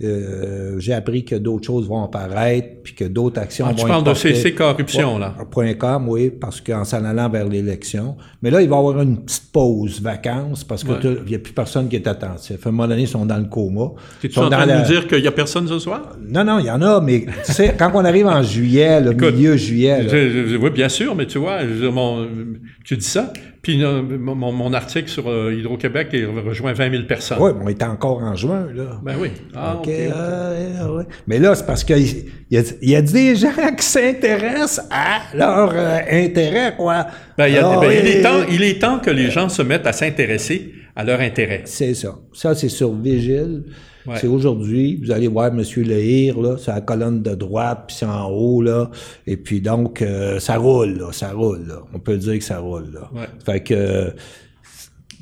[0.04, 3.88] euh, j'ai appris que d'autres choses vont apparaître, puis que d'autres actions ah, vont Tu
[3.88, 5.36] parles de CC Corruption, là.
[5.50, 8.18] Point .com, oui, parce qu'en s'en allant vers l'élection.
[8.42, 11.54] Mais là, il va y avoir une petite pause, vacances, parce qu'il n'y a plus
[11.54, 12.66] personne qui est attentif.
[12.66, 13.92] À un moment donné, ils sont dans le coma.
[14.20, 16.18] Tu es en train de nous dire qu'il n'y a personne ce soir?
[16.28, 19.14] Non, non, il y en a, mais tu sais, quand on arrive en juillet, le
[19.14, 20.08] milieu juillet...
[20.60, 21.60] oui, bien sûr, mais tu vois,
[22.84, 23.32] tu dis ça,
[23.64, 27.38] Puis euh, mon, mon article sur euh, Hydro-Québec il rejoint 20 000 personnes.
[27.40, 29.00] Oui, on est encore en juin, là.
[29.02, 29.30] Ben oui.
[29.56, 29.88] Ah, OK.
[29.88, 31.06] Euh, ouais.
[31.28, 32.06] Mais là, c'est parce qu'il
[32.52, 37.08] y, y, a des gens qui s'intéressent à leur euh, intérêt, quoi.
[37.38, 39.48] Ben, il, y a, Alors, ben, il, est temps, il est temps que les gens
[39.48, 41.62] se mettent à s'intéresser à leur intérêt.
[41.64, 42.16] C'est ça.
[42.34, 43.64] Ça, c'est sur Vigile.
[44.06, 44.16] Ouais.
[44.20, 45.00] C'est aujourd'hui.
[45.04, 45.62] Vous allez voir M.
[45.62, 48.90] Lehir, là, c'est la colonne de droite, puis c'est en haut, là.
[49.26, 51.82] Et puis donc, euh, ça roule, là, ça roule, là.
[51.94, 53.10] On peut dire que ça roule, là.
[53.14, 53.28] Ouais.
[53.46, 54.14] Fait que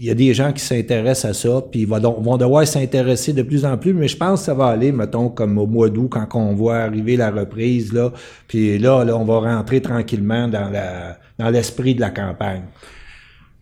[0.01, 3.43] il y a des gens qui s'intéressent à ça, puis ils vont devoir s'intéresser de
[3.43, 6.07] plus en plus, mais je pense que ça va aller, mettons, comme au mois d'août,
[6.09, 8.11] quand on voit arriver la reprise, là,
[8.47, 12.63] puis là, là, on va rentrer tranquillement dans la dans l'esprit de la campagne.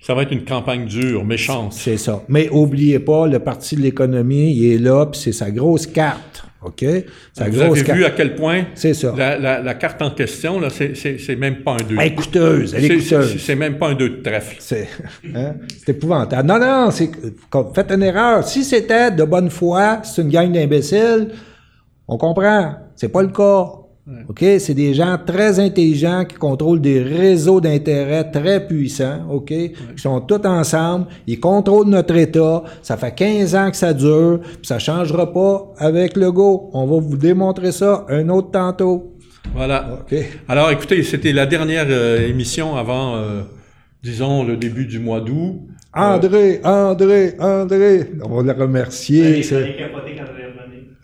[0.01, 1.73] Ça va être une campagne dure, méchante.
[1.73, 2.23] C'est ça.
[2.29, 6.43] Mais oubliez pas, le Parti de l'économie, il est là, puis c'est sa grosse carte.
[6.61, 6.85] OK?
[7.33, 7.97] Sa Vous grosse avez carte.
[7.97, 9.13] vu à quel point c'est ça.
[9.17, 11.95] La, la, la, carte en question, là, c'est, c'est, c'est même pas un 2.
[11.99, 12.73] Elle est coûteuse.
[12.75, 13.37] Elle est coûteuse.
[13.41, 14.55] C'est, même pas un 2 de trèfle.
[14.59, 14.87] C'est,
[15.33, 15.55] hein?
[15.87, 16.47] épouvantable.
[16.47, 17.11] Non, non, c'est,
[17.73, 18.45] faites une erreur.
[18.45, 21.29] Si c'était de bonne foi, c'est une gang d'imbéciles,
[22.07, 22.75] on comprend.
[22.95, 23.67] C'est pas le cas.
[24.29, 24.43] OK?
[24.59, 29.51] C'est des gens très intelligents qui contrôlent des réseaux d'intérêt très puissants, OK?
[29.51, 29.73] Ouais.
[29.93, 34.39] Ils sont tous ensemble, ils contrôlent notre État, ça fait 15 ans que ça dure,
[34.41, 36.69] puis ça changera pas avec le go.
[36.73, 39.15] On va vous démontrer ça un autre tantôt.
[39.53, 39.99] Voilà.
[40.01, 40.15] OK.
[40.47, 43.41] Alors, écoutez, c'était la dernière euh, émission avant, euh,
[44.03, 45.61] disons, le début du mois d'août.
[45.93, 49.41] André, André, André, on va le remercier.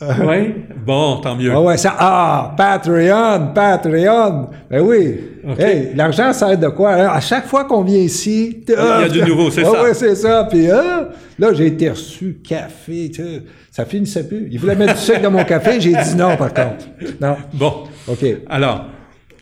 [0.02, 0.56] Oui?
[0.86, 1.52] Bon, tant mieux.
[1.54, 4.50] Ah ouais, ça, ah, Patreon, Patreon.
[4.70, 5.20] Ben oui.
[5.48, 5.64] Okay.
[5.64, 6.92] Hey, l'argent sert de quoi?
[6.92, 8.64] À chaque fois qu'on vient ici...
[8.68, 9.84] Il y a du nouveau, c'est ah, ça.
[9.84, 10.48] Oui, c'est ça.
[10.50, 13.44] Puis ah, là, j'ai été reçu café, tu sais.
[13.72, 14.48] Ça finissait plus.
[14.52, 16.86] Il voulait mettre du sucre dans mon café, j'ai dit non, par contre.
[17.22, 17.38] Non.
[17.54, 17.84] Bon.
[18.08, 18.26] OK.
[18.50, 18.86] Alors,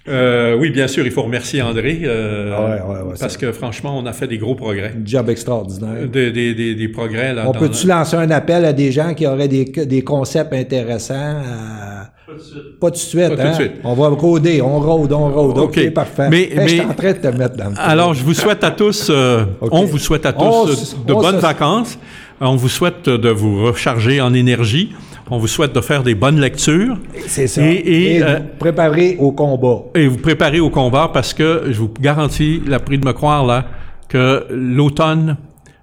[0.08, 2.02] euh, oui, bien sûr, il faut remercier André.
[2.04, 4.94] Euh, ah ouais, ouais, ouais, parce que franchement, on a fait des gros progrès.
[5.02, 6.08] Un job extraordinaire.
[6.12, 7.34] Des, des, des, des progrès.
[7.34, 11.14] Là, on peut-tu lancer un appel à des gens qui auraient des, des concepts intéressants
[11.16, 12.10] à...
[12.26, 12.80] Pas tout de suite.
[12.80, 13.50] Pas tout de suite, Pas tout hein?
[13.50, 13.72] de suite.
[13.84, 15.58] On va coder, on rôde, on rôde.
[15.58, 16.30] OK, OK, parfait.
[16.30, 16.68] Mais, Hey, mais...
[16.68, 19.08] Je suis en train de te mettre dans le Alors, je vous souhaite à tous,
[19.10, 20.66] euh, on vous souhaite à tous On
[21.06, 21.98] de on bonnes se- vacances.
[22.42, 24.94] On vous souhaite de vous recharger en énergie.
[25.36, 26.96] On vous souhaite de faire des bonnes lectures.
[27.26, 27.66] C'est ça.
[27.68, 29.82] Et- et, Et, euh, vous préparez au combat.
[29.96, 33.44] et vous préparez au combat parce que je vous garantis, la prie de me croire
[33.44, 33.66] là,
[34.10, 35.38] que l'automne,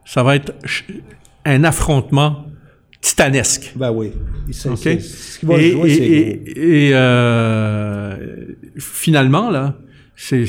[0.05, 0.53] ça va être
[1.45, 2.45] un affrontement
[3.01, 3.73] titanesque.
[3.75, 4.13] Ben oui.
[4.53, 4.79] C'est, OK?
[4.79, 8.17] c'est- ce qui va et, jouer, et- c'est et- euh,
[8.79, 9.75] finalement, là,
[10.15, 10.45] c'est,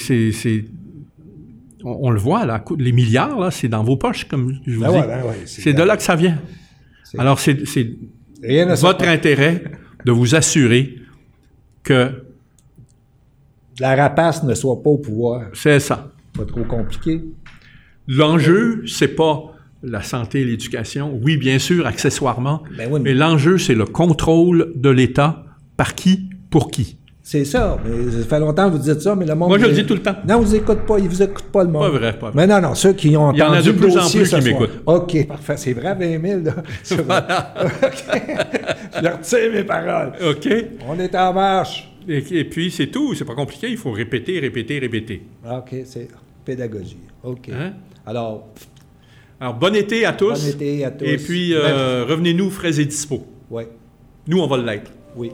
[1.83, 4.81] on, on le voit, là, les milliards, là, c'est dans vos poches, comme je vous
[4.81, 4.95] Ben dis.
[4.99, 6.37] ouais, ben ouais, c'est de là que ça vient.
[7.17, 7.65] Alors, c'est
[8.43, 9.63] Rien votre intérêt
[10.05, 10.95] de vous assurer
[11.83, 12.23] que
[13.79, 15.45] La rapace ne soit pas au pouvoir.
[15.53, 16.11] c'est ça.
[16.33, 17.21] Pas trop compliqué.
[18.07, 21.19] L'enjeu, c'est pas la santé et l'éducation.
[21.23, 22.63] Oui, bien sûr, accessoirement.
[22.77, 25.43] Ben oui, mais- mais l'enjeu, c'est le contrôle de l'État
[25.77, 26.97] par qui, pour qui.
[27.23, 27.77] C'est ça.
[27.85, 29.49] Mais ça fait longtemps que vous dites ça, mais le monde.
[29.49, 30.15] Moi, je le dis tout le temps.
[30.27, 30.97] Non, vous écoutez pas.
[30.97, 31.83] Ils vous écoutent pas le monde.
[31.83, 32.47] Pas vrai, pas vrai.
[32.47, 34.27] Mais non, non, ceux qui ont Il y en a entendu de plus en plus
[34.29, 34.81] qui m'écoutent.
[34.87, 35.57] OK, parfait.
[35.57, 36.55] C'est vrai, 20 000, là.
[37.03, 37.23] Vrai.
[37.83, 39.01] OK.
[39.03, 40.13] Je retire mes paroles.
[40.29, 40.47] OK?
[40.89, 41.91] On est en marche.
[42.09, 43.13] Et, et puis, c'est tout.
[43.13, 43.67] C'est pas compliqué.
[43.69, 45.21] Il faut répéter, répéter, répéter.
[45.45, 46.07] Ah, OK, c'est
[46.43, 46.97] pédagogie.
[47.23, 47.49] OK.
[47.53, 47.73] Hein?
[48.03, 48.47] Alors,
[49.39, 50.41] Alors, bon été à tous.
[50.43, 51.05] bon été à tous.
[51.05, 53.23] Et puis, euh, revenez-nous frais et dispo.
[53.51, 53.63] Oui,
[54.27, 54.91] Nous, on va l'être.
[55.15, 55.31] oui.